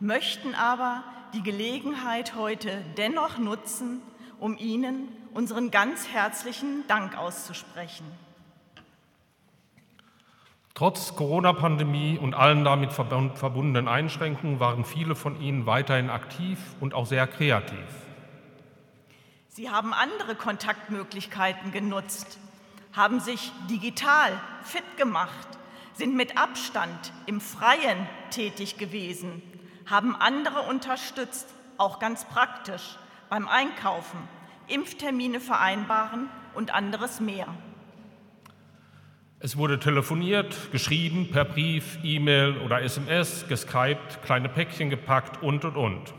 möchten 0.00 0.54
aber 0.54 1.02
die 1.32 1.42
Gelegenheit 1.42 2.34
heute 2.34 2.84
dennoch 2.98 3.38
nutzen, 3.38 4.02
um 4.38 4.58
Ihnen 4.58 5.08
unseren 5.32 5.70
ganz 5.70 6.08
herzlichen 6.08 6.86
Dank 6.88 7.16
auszusprechen. 7.16 8.04
Trotz 10.78 11.16
Corona-Pandemie 11.16 12.18
und 12.18 12.34
allen 12.34 12.62
damit 12.62 12.92
verbundenen 12.92 13.88
Einschränkungen 13.88 14.60
waren 14.60 14.84
viele 14.84 15.16
von 15.16 15.40
ihnen 15.40 15.66
weiterhin 15.66 16.08
aktiv 16.08 16.60
und 16.78 16.94
auch 16.94 17.04
sehr 17.04 17.26
kreativ. 17.26 17.74
Sie 19.48 19.70
haben 19.70 19.92
andere 19.92 20.36
Kontaktmöglichkeiten 20.36 21.72
genutzt, 21.72 22.38
haben 22.92 23.18
sich 23.18 23.50
digital 23.68 24.30
fit 24.62 24.84
gemacht, 24.96 25.48
sind 25.94 26.14
mit 26.14 26.38
Abstand 26.38 27.12
im 27.26 27.40
Freien 27.40 28.06
tätig 28.30 28.78
gewesen, 28.78 29.42
haben 29.84 30.14
andere 30.14 30.60
unterstützt, 30.60 31.52
auch 31.76 31.98
ganz 31.98 32.24
praktisch, 32.24 32.98
beim 33.28 33.48
Einkaufen, 33.48 34.20
Impftermine 34.68 35.40
vereinbaren 35.40 36.30
und 36.54 36.72
anderes 36.72 37.18
mehr. 37.18 37.48
Es 39.40 39.56
wurde 39.56 39.78
telefoniert, 39.78 40.72
geschrieben, 40.72 41.30
per 41.30 41.44
Brief, 41.44 41.98
E-Mail 42.02 42.56
oder 42.58 42.82
SMS, 42.82 43.46
geskypt, 43.46 44.20
kleine 44.24 44.48
Päckchen 44.48 44.90
gepackt 44.90 45.42
und, 45.44 45.64
und, 45.64 45.76
und. 45.76 46.14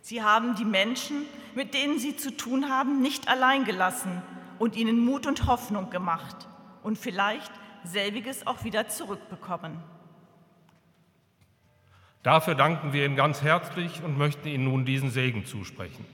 Sie 0.00 0.20
haben 0.20 0.56
die 0.56 0.64
Menschen, 0.64 1.22
mit 1.54 1.74
denen 1.74 2.00
Sie 2.00 2.16
zu 2.16 2.36
tun 2.36 2.68
haben, 2.68 3.02
nicht 3.02 3.28
allein 3.28 3.64
gelassen 3.64 4.20
und 4.58 4.74
ihnen 4.74 4.98
Mut 5.04 5.28
und 5.28 5.46
Hoffnung 5.46 5.90
gemacht 5.90 6.48
und 6.82 6.98
vielleicht 6.98 7.52
selbiges 7.84 8.48
auch 8.48 8.64
wieder 8.64 8.88
zurückbekommen. 8.88 9.80
Dafür 12.24 12.56
danken 12.56 12.92
wir 12.92 13.06
Ihnen 13.06 13.14
ganz 13.14 13.42
herzlich 13.42 14.02
und 14.02 14.18
möchten 14.18 14.48
Ihnen 14.48 14.64
nun 14.64 14.84
diesen 14.84 15.10
Segen 15.10 15.44
zusprechen. 15.44 16.04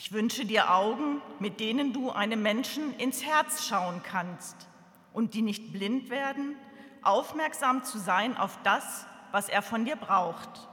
Ich 0.00 0.12
wünsche 0.12 0.44
dir 0.44 0.72
Augen, 0.72 1.20
mit 1.40 1.58
denen 1.58 1.92
du 1.92 2.12
einem 2.12 2.40
Menschen 2.40 2.94
ins 2.98 3.26
Herz 3.26 3.66
schauen 3.66 4.00
kannst 4.04 4.68
und 5.12 5.34
die 5.34 5.42
nicht 5.42 5.72
blind 5.72 6.08
werden, 6.08 6.54
aufmerksam 7.02 7.82
zu 7.82 7.98
sein 7.98 8.36
auf 8.36 8.60
das, 8.62 9.06
was 9.32 9.48
er 9.48 9.60
von 9.60 9.84
dir 9.84 9.96
braucht. 9.96 10.68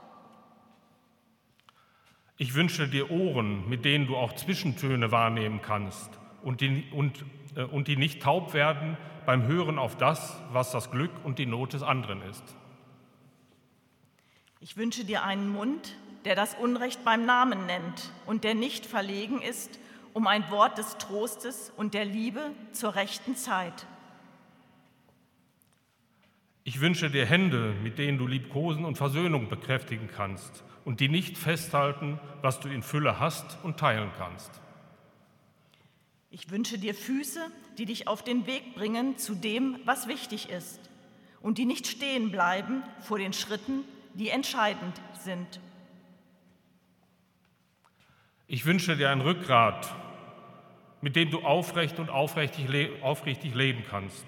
Ich 2.36 2.54
wünsche 2.54 2.86
dir 2.86 3.10
Ohren, 3.10 3.68
mit 3.68 3.84
denen 3.84 4.06
du 4.06 4.14
auch 4.14 4.32
Zwischentöne 4.32 5.10
wahrnehmen 5.10 5.60
kannst 5.60 6.08
und 6.44 6.60
die, 6.60 6.84
und, 6.92 7.24
äh, 7.56 7.64
und 7.64 7.88
die 7.88 7.96
nicht 7.96 8.22
taub 8.22 8.54
werden 8.54 8.96
beim 9.26 9.48
Hören 9.48 9.80
auf 9.80 9.96
das, 9.96 10.40
was 10.52 10.70
das 10.70 10.92
Glück 10.92 11.10
und 11.24 11.40
die 11.40 11.46
Not 11.46 11.72
des 11.72 11.82
anderen 11.82 12.22
ist. 12.22 12.44
Ich 14.60 14.76
wünsche 14.76 15.04
dir 15.04 15.24
einen 15.24 15.48
Mund, 15.48 15.96
der 16.26 16.34
das 16.34 16.56
Unrecht 16.56 17.04
beim 17.04 17.24
Namen 17.24 17.66
nennt 17.66 18.10
und 18.26 18.42
der 18.42 18.56
nicht 18.56 18.84
verlegen 18.84 19.40
ist 19.40 19.78
um 20.12 20.26
ein 20.26 20.50
Wort 20.50 20.76
des 20.76 20.96
Trostes 20.96 21.72
und 21.76 21.94
der 21.94 22.04
Liebe 22.04 22.50
zur 22.72 22.96
rechten 22.96 23.36
Zeit. 23.36 23.86
Ich 26.64 26.80
wünsche 26.80 27.10
dir 27.10 27.26
Hände, 27.26 27.74
mit 27.82 27.98
denen 27.98 28.18
du 28.18 28.26
Liebkosen 28.26 28.84
und 28.84 28.96
Versöhnung 28.96 29.48
bekräftigen 29.48 30.08
kannst 30.08 30.64
und 30.84 30.98
die 30.98 31.08
nicht 31.08 31.38
festhalten, 31.38 32.18
was 32.42 32.58
du 32.58 32.68
in 32.68 32.82
Fülle 32.82 33.20
hast 33.20 33.58
und 33.62 33.78
teilen 33.78 34.10
kannst. 34.18 34.50
Ich 36.30 36.50
wünsche 36.50 36.76
dir 36.78 36.94
Füße, 36.94 37.40
die 37.78 37.84
dich 37.84 38.08
auf 38.08 38.24
den 38.24 38.48
Weg 38.48 38.74
bringen 38.74 39.16
zu 39.16 39.36
dem, 39.36 39.78
was 39.84 40.08
wichtig 40.08 40.50
ist 40.50 40.80
und 41.40 41.58
die 41.58 41.66
nicht 41.66 41.86
stehen 41.86 42.32
bleiben 42.32 42.82
vor 42.98 43.18
den 43.18 43.32
Schritten, 43.32 43.84
die 44.14 44.30
entscheidend 44.30 45.00
sind. 45.22 45.60
Ich 48.48 48.64
wünsche 48.64 48.96
dir 48.96 49.10
ein 49.10 49.20
Rückgrat, 49.20 49.92
mit 51.00 51.16
dem 51.16 51.30
du 51.30 51.40
aufrecht 51.40 51.98
und 51.98 52.10
aufrichtig, 52.10 53.02
aufrichtig 53.02 53.54
leben 53.54 53.84
kannst 53.88 54.24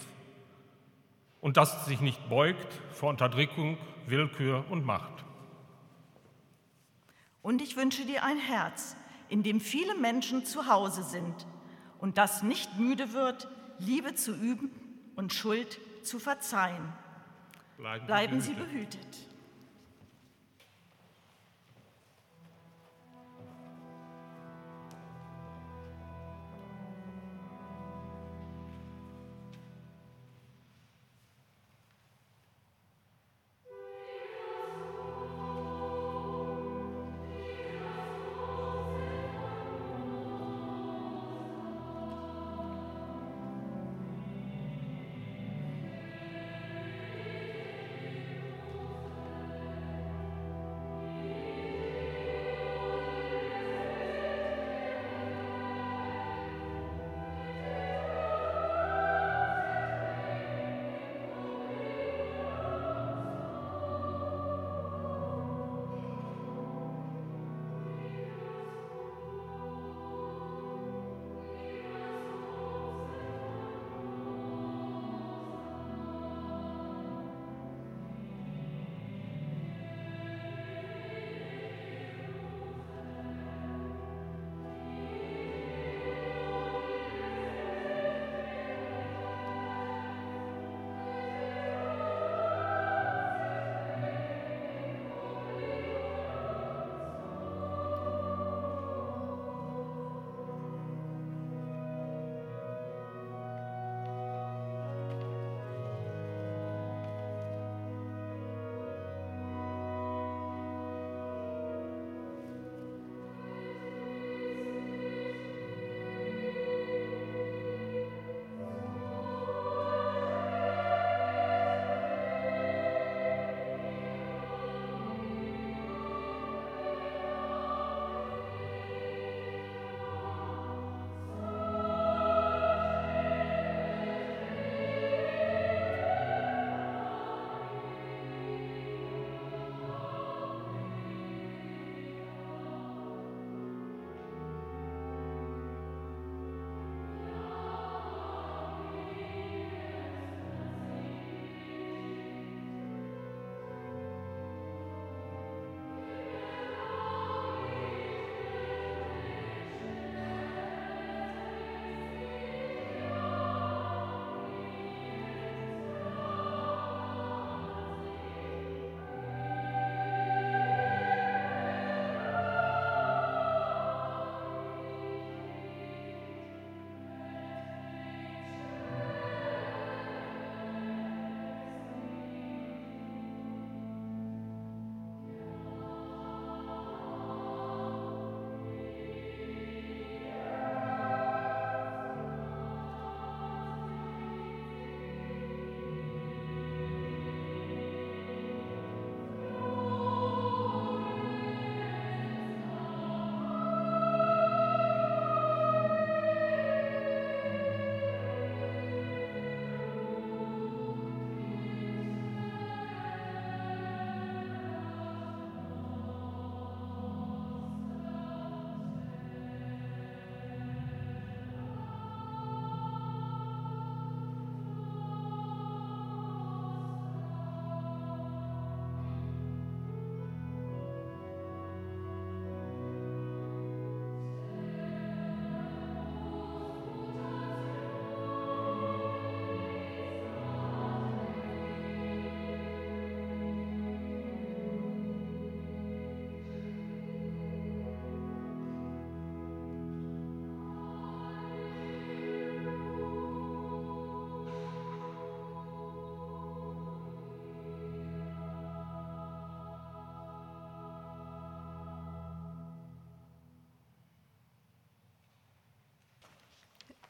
und 1.40 1.56
das 1.56 1.86
sich 1.86 2.00
nicht 2.00 2.28
beugt 2.28 2.66
vor 2.90 3.10
Unterdrückung, 3.10 3.78
Willkür 4.06 4.64
und 4.70 4.84
Macht. 4.84 5.24
Und 7.42 7.62
ich 7.62 7.76
wünsche 7.76 8.04
dir 8.04 8.24
ein 8.24 8.38
Herz, 8.38 8.96
in 9.28 9.44
dem 9.44 9.60
viele 9.60 9.94
Menschen 9.94 10.44
zu 10.44 10.66
Hause 10.66 11.04
sind 11.04 11.46
und 11.98 12.18
das 12.18 12.42
nicht 12.42 12.76
müde 12.76 13.12
wird, 13.12 13.48
Liebe 13.78 14.14
zu 14.14 14.34
üben 14.34 14.70
und 15.14 15.32
Schuld 15.32 15.78
zu 16.02 16.18
verzeihen. 16.18 16.92
Bleiben, 17.76 18.06
Bleiben 18.06 18.40
Sie 18.40 18.54
behütet. 18.54 19.28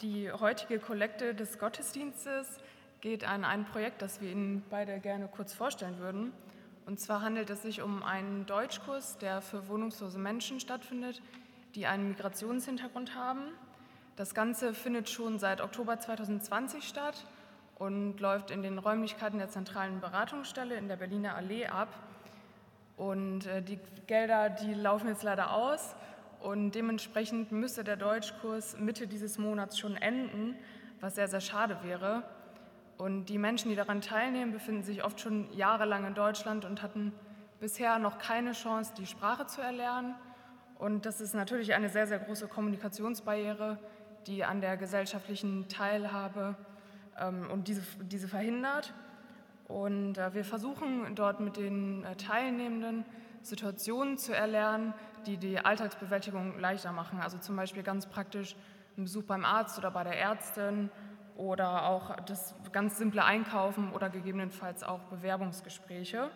Die 0.02 0.30
heutige 0.30 0.78
Kollekte 0.78 1.34
des 1.34 1.58
Gottesdienstes 1.58 2.60
geht 3.00 3.24
an 3.24 3.44
ein 3.44 3.64
Projekt, 3.64 4.00
das 4.00 4.20
wir 4.20 4.30
Ihnen 4.30 4.64
beide 4.70 5.00
gerne 5.00 5.26
kurz 5.26 5.52
vorstellen 5.52 5.98
würden. 5.98 6.32
Und 6.86 7.00
zwar 7.00 7.20
handelt 7.20 7.50
es 7.50 7.62
sich 7.62 7.82
um 7.82 8.04
einen 8.04 8.46
Deutschkurs, 8.46 9.18
der 9.18 9.42
für 9.42 9.66
wohnungslose 9.66 10.20
Menschen 10.20 10.60
stattfindet, 10.60 11.20
die 11.74 11.88
einen 11.88 12.10
Migrationshintergrund 12.10 13.16
haben. 13.16 13.40
Das 14.14 14.34
Ganze 14.36 14.72
findet 14.72 15.10
schon 15.10 15.40
seit 15.40 15.60
Oktober 15.60 15.98
2020 15.98 16.84
statt 16.84 17.26
und 17.74 18.20
läuft 18.20 18.52
in 18.52 18.62
den 18.62 18.78
Räumlichkeiten 18.78 19.38
der 19.38 19.48
zentralen 19.48 19.98
Beratungsstelle 19.98 20.76
in 20.76 20.86
der 20.86 20.96
Berliner 20.96 21.34
Allee 21.34 21.66
ab. 21.66 21.88
Und 22.96 23.46
äh, 23.46 23.62
die 23.62 23.80
Gelder, 24.06 24.48
die 24.48 24.74
laufen 24.74 25.08
jetzt 25.08 25.24
leider 25.24 25.52
aus 25.52 25.96
und 26.40 26.72
dementsprechend 26.72 27.52
müsste 27.52 27.84
der 27.84 27.96
Deutschkurs 27.96 28.78
Mitte 28.78 29.06
dieses 29.06 29.38
Monats 29.38 29.78
schon 29.78 29.96
enden, 29.96 30.56
was 31.00 31.16
sehr, 31.16 31.28
sehr 31.28 31.40
schade 31.40 31.78
wäre. 31.82 32.22
Und 32.96 33.26
die 33.26 33.38
Menschen, 33.38 33.70
die 33.70 33.76
daran 33.76 34.00
teilnehmen, 34.00 34.52
befinden 34.52 34.82
sich 34.82 35.04
oft 35.04 35.20
schon 35.20 35.52
jahrelang 35.52 36.06
in 36.06 36.14
Deutschland 36.14 36.64
und 36.64 36.82
hatten 36.82 37.12
bisher 37.60 37.98
noch 37.98 38.18
keine 38.18 38.52
Chance, 38.52 38.92
die 38.96 39.06
Sprache 39.06 39.46
zu 39.46 39.60
erlernen. 39.60 40.14
Und 40.78 41.06
das 41.06 41.20
ist 41.20 41.34
natürlich 41.34 41.74
eine 41.74 41.88
sehr, 41.88 42.06
sehr 42.06 42.18
große 42.18 42.48
Kommunikationsbarriere, 42.48 43.78
die 44.26 44.44
an 44.44 44.60
der 44.60 44.76
gesellschaftlichen 44.76 45.68
Teilhabe 45.68 46.56
ähm, 47.18 47.48
und 47.50 47.68
diese, 47.68 47.82
diese 48.02 48.28
verhindert. 48.28 48.94
Und 49.66 50.18
äh, 50.18 50.34
wir 50.34 50.44
versuchen 50.44 51.14
dort 51.14 51.40
mit 51.40 51.56
den 51.56 52.04
äh, 52.04 52.16
Teilnehmenden 52.16 53.04
Situationen 53.42 54.18
zu 54.18 54.34
erlernen, 54.34 54.94
die 55.26 55.36
die 55.36 55.58
Alltagsbewältigung 55.58 56.58
leichter 56.58 56.92
machen. 56.92 57.20
Also 57.20 57.38
zum 57.38 57.56
Beispiel 57.56 57.82
ganz 57.82 58.06
praktisch 58.06 58.56
ein 58.96 59.04
Besuch 59.04 59.24
beim 59.24 59.44
Arzt 59.44 59.78
oder 59.78 59.90
bei 59.90 60.04
der 60.04 60.18
Ärztin 60.18 60.90
oder 61.36 61.86
auch 61.86 62.16
das 62.26 62.54
ganz 62.72 62.98
simple 62.98 63.24
Einkaufen 63.24 63.92
oder 63.92 64.10
gegebenenfalls 64.10 64.82
auch 64.82 65.00
Bewerbungsgespräche. 65.04 66.30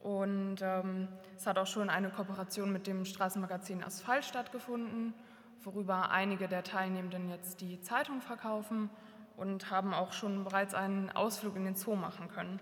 Und 0.00 0.58
ähm, 0.60 1.08
es 1.36 1.46
hat 1.46 1.58
auch 1.58 1.66
schon 1.66 1.90
eine 1.90 2.10
Kooperation 2.10 2.72
mit 2.72 2.86
dem 2.86 3.04
Straßenmagazin 3.04 3.82
Asphalt 3.82 4.24
stattgefunden, 4.24 5.14
worüber 5.62 6.10
einige 6.10 6.48
der 6.48 6.62
Teilnehmenden 6.62 7.28
jetzt 7.28 7.60
die 7.60 7.80
Zeitung 7.80 8.20
verkaufen 8.20 8.90
und 9.36 9.70
haben 9.70 9.94
auch 9.94 10.12
schon 10.12 10.44
bereits 10.44 10.74
einen 10.74 11.10
Ausflug 11.10 11.56
in 11.56 11.64
den 11.64 11.74
Zoo 11.74 11.94
machen 11.94 12.28
können. 12.28 12.60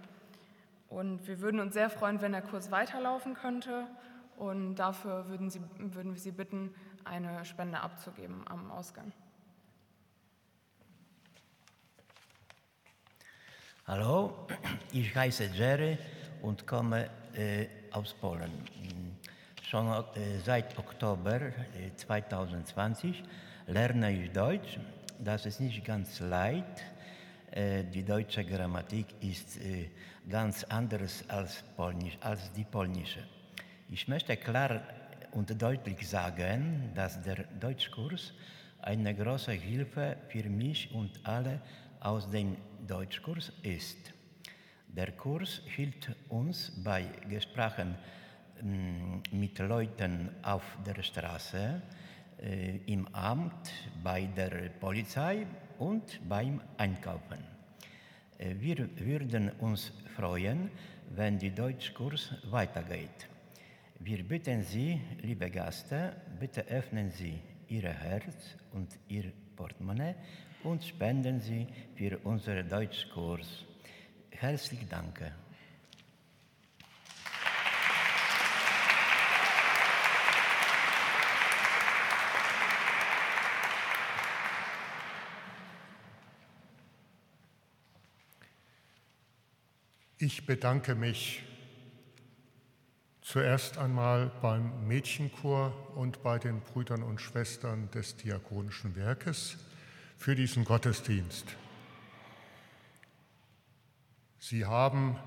Und 0.88 1.26
wir 1.26 1.40
würden 1.40 1.60
uns 1.60 1.74
sehr 1.74 1.90
freuen, 1.90 2.20
wenn 2.20 2.32
der 2.32 2.42
Kurs 2.42 2.70
weiterlaufen 2.70 3.34
könnte. 3.34 3.86
Und 4.36 4.76
dafür 4.76 5.28
würden, 5.28 5.50
Sie, 5.50 5.60
würden 5.78 6.12
wir 6.12 6.20
Sie 6.20 6.30
bitten, 6.30 6.74
eine 7.04 7.44
Spende 7.44 7.80
abzugeben 7.80 8.42
am 8.48 8.70
Ausgang. 8.70 9.12
Hallo, 13.86 14.46
ich 14.92 15.14
heiße 15.14 15.44
Jerry 15.54 15.96
und 16.42 16.66
komme 16.66 17.08
äh, 17.34 17.66
aus 17.92 18.12
Polen. 18.14 18.50
Schon 19.62 19.86
äh, 19.86 20.38
seit 20.44 20.76
Oktober 20.78 21.40
äh, 21.40 21.94
2020 21.94 23.22
lerne 23.68 24.12
ich 24.12 24.32
Deutsch. 24.32 24.78
Das 25.18 25.46
ist 25.46 25.60
nicht 25.60 25.84
ganz 25.84 26.20
leicht. 26.20 26.84
Äh, 27.52 27.84
die 27.84 28.04
deutsche 28.04 28.44
Grammatik 28.44 29.06
ist 29.20 29.56
äh, 29.58 29.88
ganz 30.28 30.64
anders 30.64 31.24
als, 31.28 31.62
Polnisch, 31.76 32.18
als 32.20 32.52
die 32.52 32.64
polnische. 32.64 33.22
Ich 33.88 34.08
möchte 34.08 34.36
klar 34.36 34.82
und 35.32 35.60
deutlich 35.60 36.08
sagen, 36.08 36.90
dass 36.94 37.20
der 37.22 37.44
Deutschkurs 37.60 38.32
eine 38.80 39.14
große 39.14 39.52
Hilfe 39.52 40.16
für 40.28 40.48
mich 40.48 40.92
und 40.92 41.20
alle 41.24 41.60
aus 42.00 42.28
dem 42.28 42.56
Deutschkurs 42.86 43.52
ist. 43.62 44.12
Der 44.88 45.12
Kurs 45.12 45.60
hilft 45.66 46.10
uns 46.28 46.72
bei 46.82 47.04
Gesprächen 47.28 47.96
mm, 48.62 49.38
mit 49.38 49.58
Leuten 49.58 50.30
auf 50.42 50.62
der 50.86 51.02
Straße, 51.02 51.82
äh, 52.40 52.76
im 52.86 53.06
Amt, 53.14 53.72
bei 54.02 54.26
der 54.26 54.70
Polizei 54.80 55.46
und 55.78 56.20
beim 56.28 56.60
Einkaufen. 56.78 57.44
Äh, 58.38 58.54
wir 58.58 58.88
würden 58.98 59.50
uns 59.60 59.92
freuen, 60.16 60.70
wenn 61.14 61.38
der 61.38 61.50
Deutschkurs 61.50 62.32
weitergeht. 62.50 63.28
Wir 64.00 64.22
bitten 64.24 64.62
Sie, 64.62 65.00
liebe 65.22 65.50
Gäste, 65.50 66.16
bitte 66.40 66.66
öffnen 66.68 67.10
Sie 67.10 67.38
Ihr 67.68 67.88
Herz 67.88 68.56
und 68.72 68.88
Ihr 69.08 69.32
Portemonnaie 69.56 70.14
und 70.64 70.84
spenden 70.84 71.40
Sie 71.40 71.66
für 71.94 72.18
unseren 72.18 72.68
Deutschkurs. 72.68 73.64
Herzlichen 74.30 74.88
Dank. 74.88 75.20
Ich 90.18 90.46
bedanke 90.46 90.94
mich 90.94 91.42
zuerst 93.20 93.76
einmal 93.76 94.32
beim 94.40 94.88
Mädchenchor 94.88 95.74
und 95.94 96.22
bei 96.22 96.38
den 96.38 96.62
Brüdern 96.62 97.02
und 97.02 97.20
Schwestern 97.20 97.90
des 97.90 98.16
Diakonischen 98.16 98.96
Werkes 98.96 99.58
für 100.16 100.34
diesen 100.34 100.64
Gottesdienst. 100.64 101.44
Sie 104.38 104.64
haben 104.64 105.18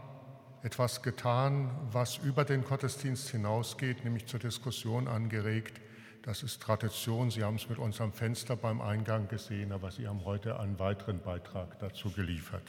etwas 0.64 1.04
getan, 1.04 1.70
was 1.92 2.18
über 2.18 2.44
den 2.44 2.64
Gottesdienst 2.64 3.30
hinausgeht, 3.30 4.04
nämlich 4.04 4.26
zur 4.26 4.40
Diskussion 4.40 5.08
angeregt. 5.08 5.80
Das 6.24 6.42
ist 6.42 6.64
Tradition. 6.64 7.30
Sie 7.30 7.44
haben 7.44 7.58
es 7.58 7.70
mit 7.70 7.78
unserem 7.78 8.12
Fenster 8.12 8.56
beim 8.56 8.82
Eingang 8.82 9.28
gesehen, 9.28 9.72
aber 9.72 9.92
Sie 9.92 10.08
haben 10.08 10.26
heute 10.26 10.60
einen 10.60 10.80
weiteren 10.80 11.20
Beitrag 11.22 11.78
dazu 11.78 12.10
geliefert. 12.10 12.64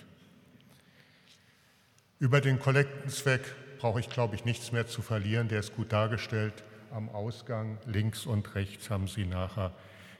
Über 2.20 2.42
den 2.42 2.58
Kollektenzweck 2.58 3.40
brauche 3.78 3.98
ich, 3.98 4.10
glaube 4.10 4.34
ich, 4.34 4.44
nichts 4.44 4.72
mehr 4.72 4.86
zu 4.86 5.00
verlieren. 5.00 5.48
Der 5.48 5.60
ist 5.60 5.74
gut 5.74 5.90
dargestellt. 5.90 6.52
Am 6.90 7.08
Ausgang 7.08 7.78
links 7.86 8.26
und 8.26 8.54
rechts 8.54 8.90
haben 8.90 9.06
Sie 9.08 9.24
nachher 9.24 9.74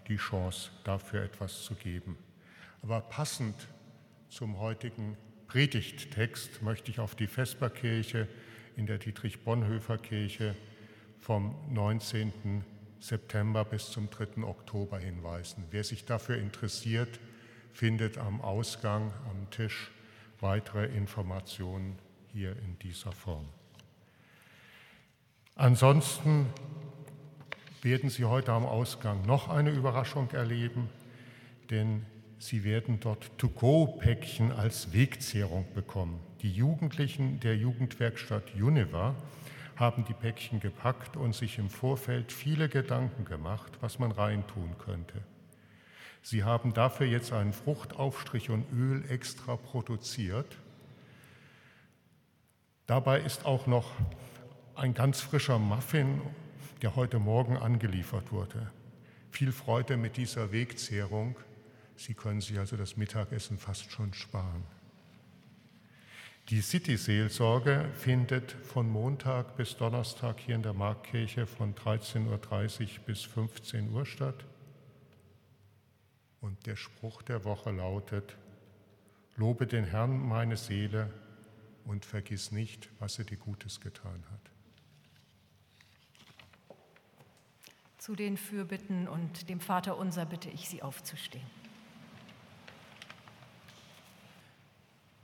die 0.09 0.17
Chance, 0.17 0.71
dafür 0.85 1.23
etwas 1.23 1.63
zu 1.63 1.75
geben. 1.75 2.17
Aber 2.81 3.03
passend 3.03 3.69
zum 4.31 4.59
heutigen 4.59 5.19
Predigttext 5.49 6.63
möchte 6.63 6.91
ich 6.91 7.01
auf 7.01 7.15
die 7.17 7.27
Vesperkirche 7.27 8.27
in 8.77 8.87
der 8.87 8.97
Dietrich-Bonhoeffer-Kirche 8.97 10.57
vom 11.19 11.55
19. 11.69 12.65
September 12.99 13.63
bis 13.67 13.91
zum 13.91 14.09
3. 14.09 14.43
Oktober 14.45 14.99
hinweisen. 14.99 15.65
Wer 15.71 15.85
sich 15.85 16.07
dafür 16.07 16.39
interessiert, 16.39 17.21
findet 17.75 18.17
am 18.17 18.41
Ausgang 18.41 19.13
am 19.29 19.51
Tisch 19.51 19.91
weitere 20.43 20.87
Informationen 20.87 21.99
hier 22.33 22.53
in 22.53 22.79
dieser 22.79 23.13
Form. 23.13 23.47
Ansonsten 25.57 26.47
werden 27.83 28.11
Sie 28.11 28.25
heute 28.25 28.53
am 28.53 28.65
Ausgang 28.65 29.27
noch 29.27 29.49
eine 29.49 29.71
Überraschung 29.71 30.31
erleben, 30.31 30.89
denn 31.71 32.07
Sie 32.39 32.65
werden 32.65 33.01
dort 33.01 33.37
To-Go-Päckchen 33.39 34.53
als 34.53 34.95
Wegzehrung 34.95 35.67
bekommen. 35.75 36.21
Die 36.41 36.51
Jugendlichen 36.51 37.39
der 37.41 37.57
Jugendwerkstatt 37.57 38.55
Univa 38.55 39.15
haben 39.77 40.05
die 40.07 40.15
Päckchen 40.15 40.61
gepackt 40.61 41.17
und 41.17 41.35
sich 41.35 41.59
im 41.59 41.69
Vorfeld 41.69 42.33
viele 42.33 42.69
Gedanken 42.69 43.27
gemacht, 43.27 43.73
was 43.81 43.99
man 43.99 44.13
reintun 44.13 44.77
könnte. 44.79 45.23
Sie 46.23 46.45
haben 46.45 46.75
dafür 46.75 47.07
jetzt 47.07 47.33
einen 47.33 47.53
Fruchtaufstrich 47.53 48.51
und 48.51 48.67
Öl 48.73 49.05
extra 49.11 49.57
produziert. 49.57 50.57
Dabei 52.87 53.21
ist 53.21 53.47
auch 53.47 53.67
noch 53.67 53.93
ein 54.75 54.95
ganz 54.95 55.21
frischer 55.21 55.59
Muffin, 55.59 56.21
der 56.83 56.97
heute 56.97 57.19
Morgen 57.19 57.57
angeliefert 57.57 58.33
wurde. 58.33 58.71
Viel 59.31 59.53
Freude 59.53 59.97
mit 59.97 60.17
dieser 60.17 60.53
Wegzehrung. 60.53 61.37
Sie 61.97 62.15
können 62.15 62.41
sich 62.41 62.59
also 62.59 62.77
das 62.77 62.97
Mittagessen 62.97 63.59
fast 63.59 63.91
schon 63.91 64.13
sparen. 64.13 64.65
Die 66.49 66.63
City-Seelsorge 66.63 67.89
findet 67.95 68.53
von 68.53 68.91
Montag 68.91 69.57
bis 69.57 69.77
Donnerstag 69.77 70.41
hier 70.41 70.57
in 70.57 70.63
der 70.63 70.73
Marktkirche 70.73 71.47
von 71.47 71.77
13.30 71.77 72.27
Uhr 72.29 72.89
bis 73.07 73.23
15 73.23 73.93
Uhr 73.93 74.05
statt. 74.05 74.45
Und 76.41 76.67
der 76.67 76.77
Spruch 76.77 77.23
der 77.23 77.45
Woche 77.45 77.71
lautet, 77.71 78.37
Lobe 79.37 79.67
den 79.67 79.85
Herrn 79.85 80.19
meine 80.29 80.57
Seele 80.57 81.11
und 81.85 82.05
vergiss 82.05 82.53
nicht, 82.53 82.91
was 82.99 83.19
er 83.19 83.25
dir 83.25 83.39
Gutes 83.39 83.81
getan 83.81 84.23
hat. 84.31 84.51
Zu 87.99 88.15
den 88.15 88.37
Fürbitten 88.37 89.09
und 89.09 89.49
dem 89.49 89.61
Vater 89.61 89.97
unser 89.97 90.27
bitte 90.27 90.51
ich 90.51 90.69
Sie 90.69 90.83
aufzustehen. 90.83 91.47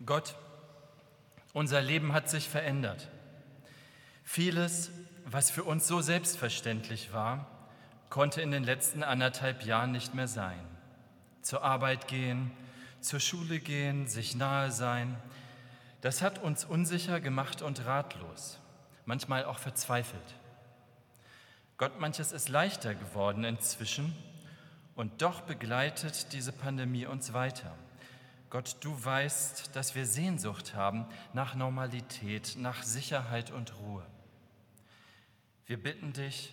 Gott, 0.04 0.36
unser 1.52 1.80
Leben 1.80 2.12
hat 2.12 2.28
sich 2.28 2.48
verändert. 2.48 3.08
Vieles, 4.24 4.90
was 5.24 5.50
für 5.50 5.64
uns 5.64 5.86
so 5.86 6.00
selbstverständlich 6.00 7.12
war, 7.12 7.50
konnte 8.10 8.42
in 8.42 8.50
den 8.50 8.64
letzten 8.64 9.02
anderthalb 9.02 9.64
Jahren 9.64 9.92
nicht 9.92 10.14
mehr 10.14 10.28
sein. 10.28 10.75
Zur 11.46 11.62
Arbeit 11.62 12.08
gehen, 12.08 12.50
zur 13.00 13.20
Schule 13.20 13.60
gehen, 13.60 14.08
sich 14.08 14.34
nahe 14.34 14.72
sein, 14.72 15.16
das 16.00 16.20
hat 16.20 16.42
uns 16.42 16.64
unsicher 16.64 17.20
gemacht 17.20 17.62
und 17.62 17.86
ratlos, 17.86 18.58
manchmal 19.04 19.44
auch 19.44 19.60
verzweifelt. 19.60 20.34
Gott, 21.78 22.00
manches 22.00 22.32
ist 22.32 22.48
leichter 22.48 22.96
geworden 22.96 23.44
inzwischen 23.44 24.12
und 24.96 25.22
doch 25.22 25.42
begleitet 25.42 26.32
diese 26.32 26.50
Pandemie 26.50 27.06
uns 27.06 27.32
weiter. 27.32 27.72
Gott, 28.50 28.78
du 28.80 29.04
weißt, 29.04 29.76
dass 29.76 29.94
wir 29.94 30.04
Sehnsucht 30.04 30.74
haben 30.74 31.06
nach 31.32 31.54
Normalität, 31.54 32.56
nach 32.58 32.82
Sicherheit 32.82 33.52
und 33.52 33.72
Ruhe. 33.78 34.04
Wir 35.66 35.80
bitten 35.80 36.12
dich, 36.12 36.52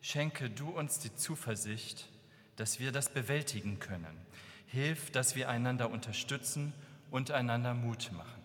schenke 0.00 0.48
du 0.48 0.68
uns 0.68 1.00
die 1.00 1.16
Zuversicht, 1.16 2.08
dass 2.54 2.80
wir 2.80 2.92
das 2.92 3.08
bewältigen 3.08 3.80
können. 3.80 4.27
Hilf, 4.70 5.10
dass 5.10 5.34
wir 5.34 5.48
einander 5.48 5.90
unterstützen 5.90 6.74
und 7.10 7.30
einander 7.30 7.72
Mut 7.72 8.12
machen. 8.12 8.44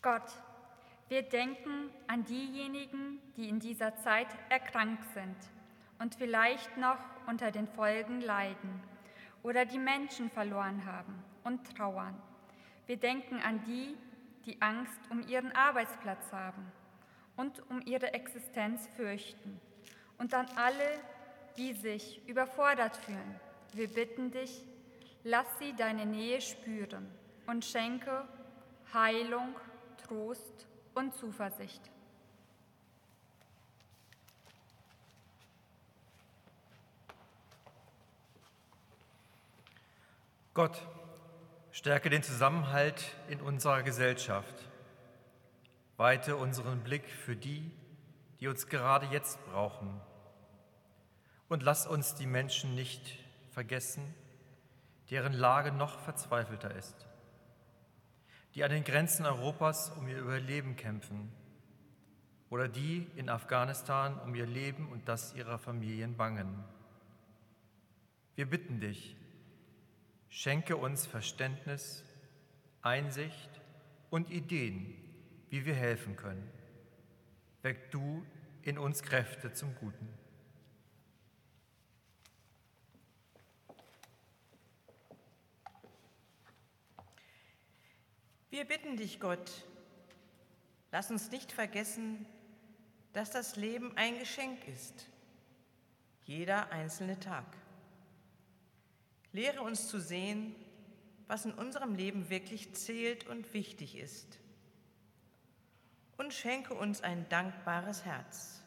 Gott, 0.00 0.32
wir 1.08 1.22
denken 1.22 1.90
an 2.06 2.24
diejenigen, 2.24 3.20
die 3.36 3.50
in 3.50 3.60
dieser 3.60 3.94
Zeit 3.98 4.28
erkrankt 4.48 5.04
sind 5.12 5.36
und 5.98 6.14
vielleicht 6.14 6.76
noch 6.78 6.98
unter 7.26 7.50
den 7.50 7.68
Folgen 7.68 8.22
leiden 8.22 8.82
oder 9.42 9.66
die 9.66 9.78
Menschen 9.78 10.30
verloren 10.30 10.86
haben 10.86 11.22
und 11.44 11.76
trauern. 11.76 12.16
Wir 12.86 12.96
denken 12.96 13.38
an 13.38 13.62
die, 13.64 13.94
die 14.46 14.62
Angst 14.62 14.98
um 15.10 15.20
ihren 15.28 15.52
Arbeitsplatz 15.52 16.32
haben 16.32 16.72
und 17.36 17.68
um 17.70 17.80
ihre 17.86 18.12
Existenz 18.14 18.86
fürchten 18.96 19.60
und 20.18 20.34
an 20.34 20.46
alle, 20.56 21.00
die 21.56 21.72
sich 21.72 22.26
überfordert 22.28 22.96
fühlen. 22.96 23.40
Wir 23.72 23.88
bitten 23.88 24.30
dich, 24.30 24.64
lass 25.24 25.46
sie 25.58 25.74
deine 25.74 26.06
Nähe 26.06 26.40
spüren 26.40 27.08
und 27.46 27.64
schenke 27.64 28.26
Heilung, 28.92 29.56
Trost 30.06 30.66
und 30.94 31.14
Zuversicht. 31.14 31.90
Gott, 40.54 40.86
stärke 41.70 42.10
den 42.10 42.22
Zusammenhalt 42.22 43.02
in 43.28 43.40
unserer 43.40 43.82
Gesellschaft. 43.82 44.54
Weite 46.02 46.34
unseren 46.34 46.80
Blick 46.80 47.08
für 47.08 47.36
die, 47.36 47.70
die 48.40 48.48
uns 48.48 48.66
gerade 48.66 49.06
jetzt 49.06 49.38
brauchen. 49.46 50.00
Und 51.48 51.62
lass 51.62 51.86
uns 51.86 52.16
die 52.16 52.26
Menschen 52.26 52.74
nicht 52.74 53.16
vergessen, 53.52 54.12
deren 55.10 55.32
Lage 55.32 55.70
noch 55.70 56.00
verzweifelter 56.00 56.74
ist, 56.74 57.06
die 58.56 58.64
an 58.64 58.72
den 58.72 58.82
Grenzen 58.82 59.26
Europas 59.26 59.90
um 59.90 60.08
ihr 60.08 60.18
Überleben 60.18 60.74
kämpfen 60.74 61.30
oder 62.50 62.66
die 62.66 63.06
in 63.14 63.28
Afghanistan 63.28 64.18
um 64.24 64.34
ihr 64.34 64.46
Leben 64.46 64.88
und 64.90 65.08
das 65.08 65.34
ihrer 65.34 65.60
Familien 65.60 66.16
bangen. 66.16 66.64
Wir 68.34 68.50
bitten 68.50 68.80
dich, 68.80 69.16
Schenke 70.30 70.76
uns 70.76 71.06
Verständnis, 71.06 72.02
Einsicht 72.80 73.60
und 74.10 74.32
Ideen, 74.32 75.01
wie 75.52 75.66
wir 75.66 75.74
helfen 75.74 76.16
können. 76.16 76.50
Weck 77.60 77.90
du 77.90 78.24
in 78.62 78.78
uns 78.78 79.02
Kräfte 79.02 79.52
zum 79.52 79.74
Guten. 79.74 80.08
Wir 88.48 88.64
bitten 88.64 88.96
dich, 88.96 89.20
Gott, 89.20 89.66
lass 90.90 91.10
uns 91.10 91.30
nicht 91.30 91.52
vergessen, 91.52 92.24
dass 93.12 93.30
das 93.30 93.56
Leben 93.56 93.94
ein 93.98 94.18
Geschenk 94.18 94.66
ist, 94.68 95.06
jeder 96.24 96.72
einzelne 96.72 97.20
Tag. 97.20 97.44
Lehre 99.32 99.60
uns 99.60 99.86
zu 99.86 100.00
sehen, 100.00 100.54
was 101.26 101.44
in 101.44 101.52
unserem 101.52 101.94
Leben 101.94 102.30
wirklich 102.30 102.72
zählt 102.72 103.26
und 103.26 103.52
wichtig 103.52 103.98
ist. 103.98 104.38
Schenke 106.32 106.74
uns 106.74 107.02
ein 107.02 107.28
dankbares 107.28 108.04
Herz 108.04 108.62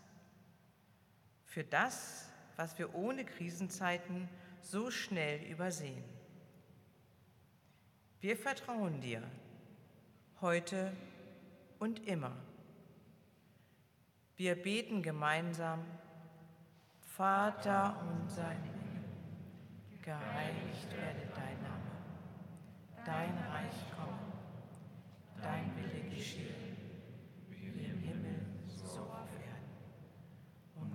für 1.43 1.63
das, 1.63 2.29
was 2.55 2.77
wir 2.77 2.95
ohne 2.95 3.25
Krisenzeiten 3.25 4.29
so 4.61 4.91
schnell 4.91 5.43
übersehen. 5.43 6.03
Wir 8.21 8.37
vertrauen 8.37 9.01
dir 9.01 9.21
heute 10.41 10.95
und 11.79 12.07
immer. 12.07 12.35
Wir 14.37 14.55
beten 14.55 15.01
gemeinsam, 15.01 15.85
Vater 17.01 17.95
unser 18.11 18.51
im 18.51 18.75
geheiligt 20.05 20.91
werde 20.91 21.25
dein 21.33 21.59
Name, 21.63 21.91
dein 23.03 23.35
Reich 23.51 23.73
komme, 23.97 24.33
dein 25.41 25.75
Wille 25.75 26.15
geschehe, 26.15 26.77
wie 27.49 27.85
im 27.85 27.99
Himmel, 27.99 28.45
so 28.67 29.01
auf 29.01 29.29
Erden. 29.33 30.94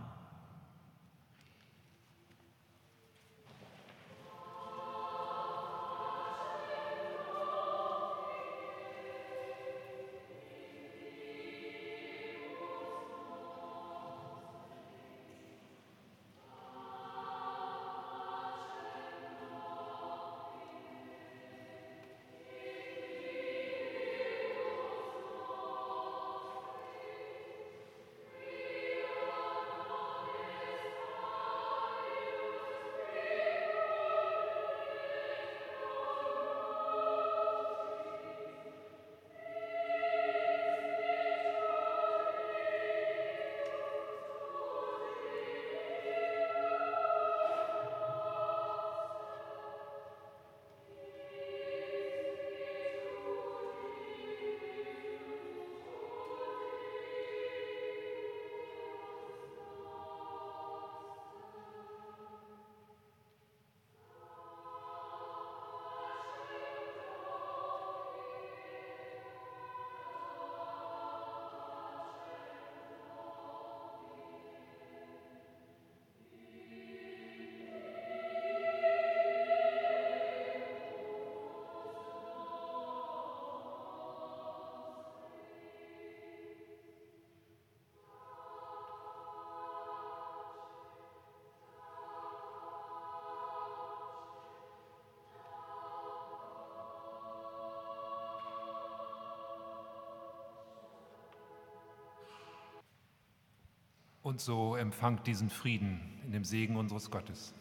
Und 104.31 104.39
so 104.39 104.77
empfangt 104.77 105.27
diesen 105.27 105.49
Frieden 105.49 105.99
in 106.23 106.31
dem 106.31 106.45
Segen 106.45 106.77
unseres 106.77 107.11
Gottes. 107.11 107.53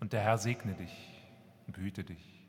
Und 0.00 0.14
der 0.14 0.22
Herr 0.22 0.38
segne 0.38 0.72
dich 0.72 1.12
und 1.66 1.74
behüte 1.74 2.04
dich. 2.04 2.48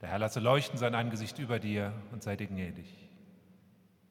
Der 0.00 0.08
Herr 0.08 0.20
lasse 0.20 0.38
leuchten 0.38 0.78
sein 0.78 0.94
Angesicht 0.94 1.40
über 1.40 1.58
dir 1.58 1.92
und 2.12 2.22
sei 2.22 2.36
dir 2.36 2.46
gnädig. 2.46 2.86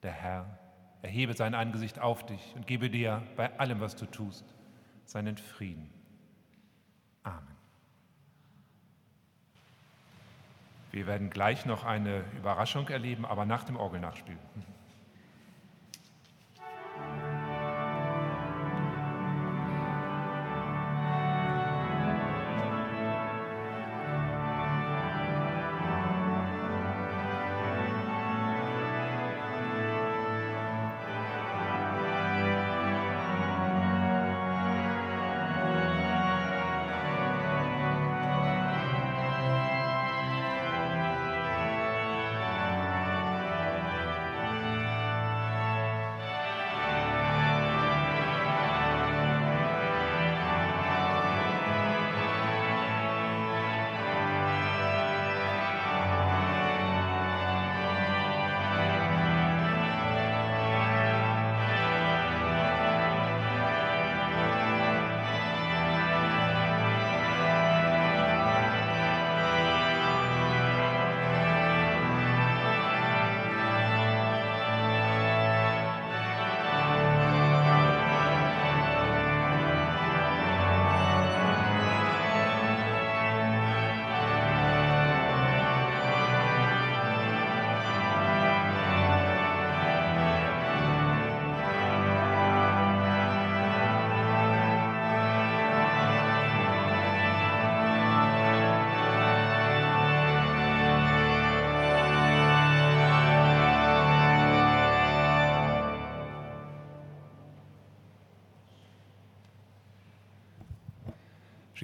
Der 0.04 0.12
Herr 0.12 0.60
erhebe 1.02 1.36
sein 1.36 1.56
Angesicht 1.56 2.00
auf 2.00 2.26
dich 2.26 2.54
und 2.58 2.68
gebe 2.68 2.90
dir 2.90 3.24
bei 3.38 3.58
allem, 3.58 3.80
was 3.80 3.96
du 3.96 4.06
tust, 4.06 4.44
seinen 5.06 5.38
Frieden. 5.38 5.90
Amen. 7.24 7.56
Wir 10.92 11.08
werden 11.08 11.30
gleich 11.30 11.66
noch 11.66 11.86
eine 11.86 12.26
Überraschung 12.38 12.90
erleben, 12.90 13.26
aber 13.26 13.46
nach 13.46 13.64
dem 13.64 13.78
Orgelnachspiel. 13.78 14.38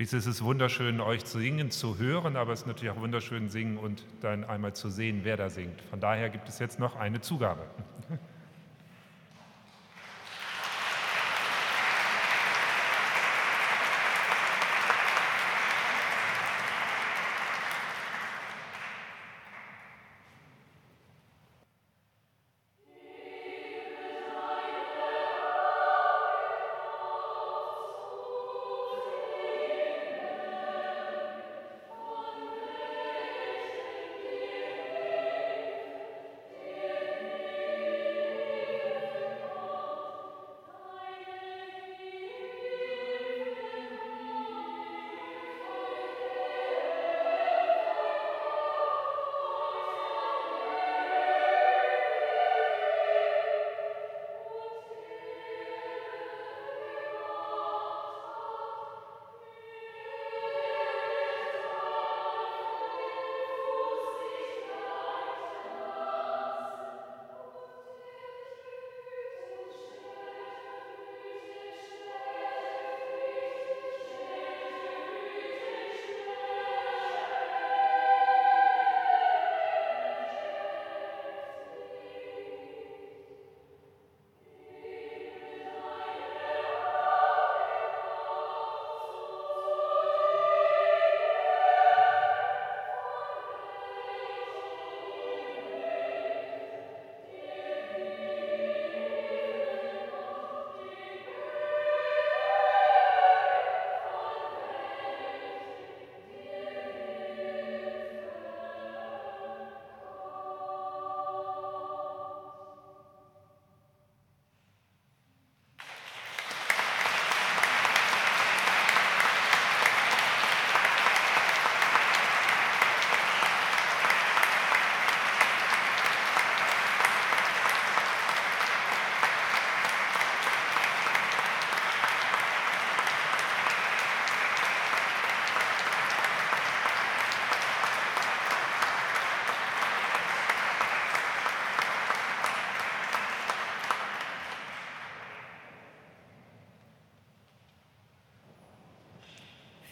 Schließlich 0.02 0.22
ist 0.22 0.26
es 0.26 0.44
wunderschön, 0.44 1.00
euch 1.00 1.26
zu 1.26 1.38
singen, 1.38 1.70
zu 1.70 2.00
hören, 2.00 2.36
aber 2.36 2.54
es 2.54 2.62
ist 2.62 2.66
natürlich 2.66 2.90
auch 2.90 3.00
wunderschön, 3.02 3.50
singen 3.50 3.78
und 3.78 4.04
dann 4.22 4.44
einmal 4.44 4.74
zu 4.74 4.90
sehen, 4.90 5.20
wer 5.22 5.38
da 5.38 5.52
singt. 5.52 5.80
Von 5.92 6.00
daher 6.00 6.32
gibt 6.32 6.50
es 6.50 6.58
jetzt 6.58 6.80
noch 6.80 6.96
eine 6.96 7.22
Zugabe. 7.22 7.62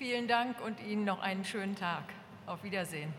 Vielen 0.10 0.27
Dank 0.27 0.60
und 0.65 0.80
Ihnen 0.80 1.06
noch 1.06 1.19
einen 1.19 1.45
schönen 1.45 1.76
Tag. 1.76 2.02
Auf 2.48 2.64
Wiedersehen. 2.64 3.14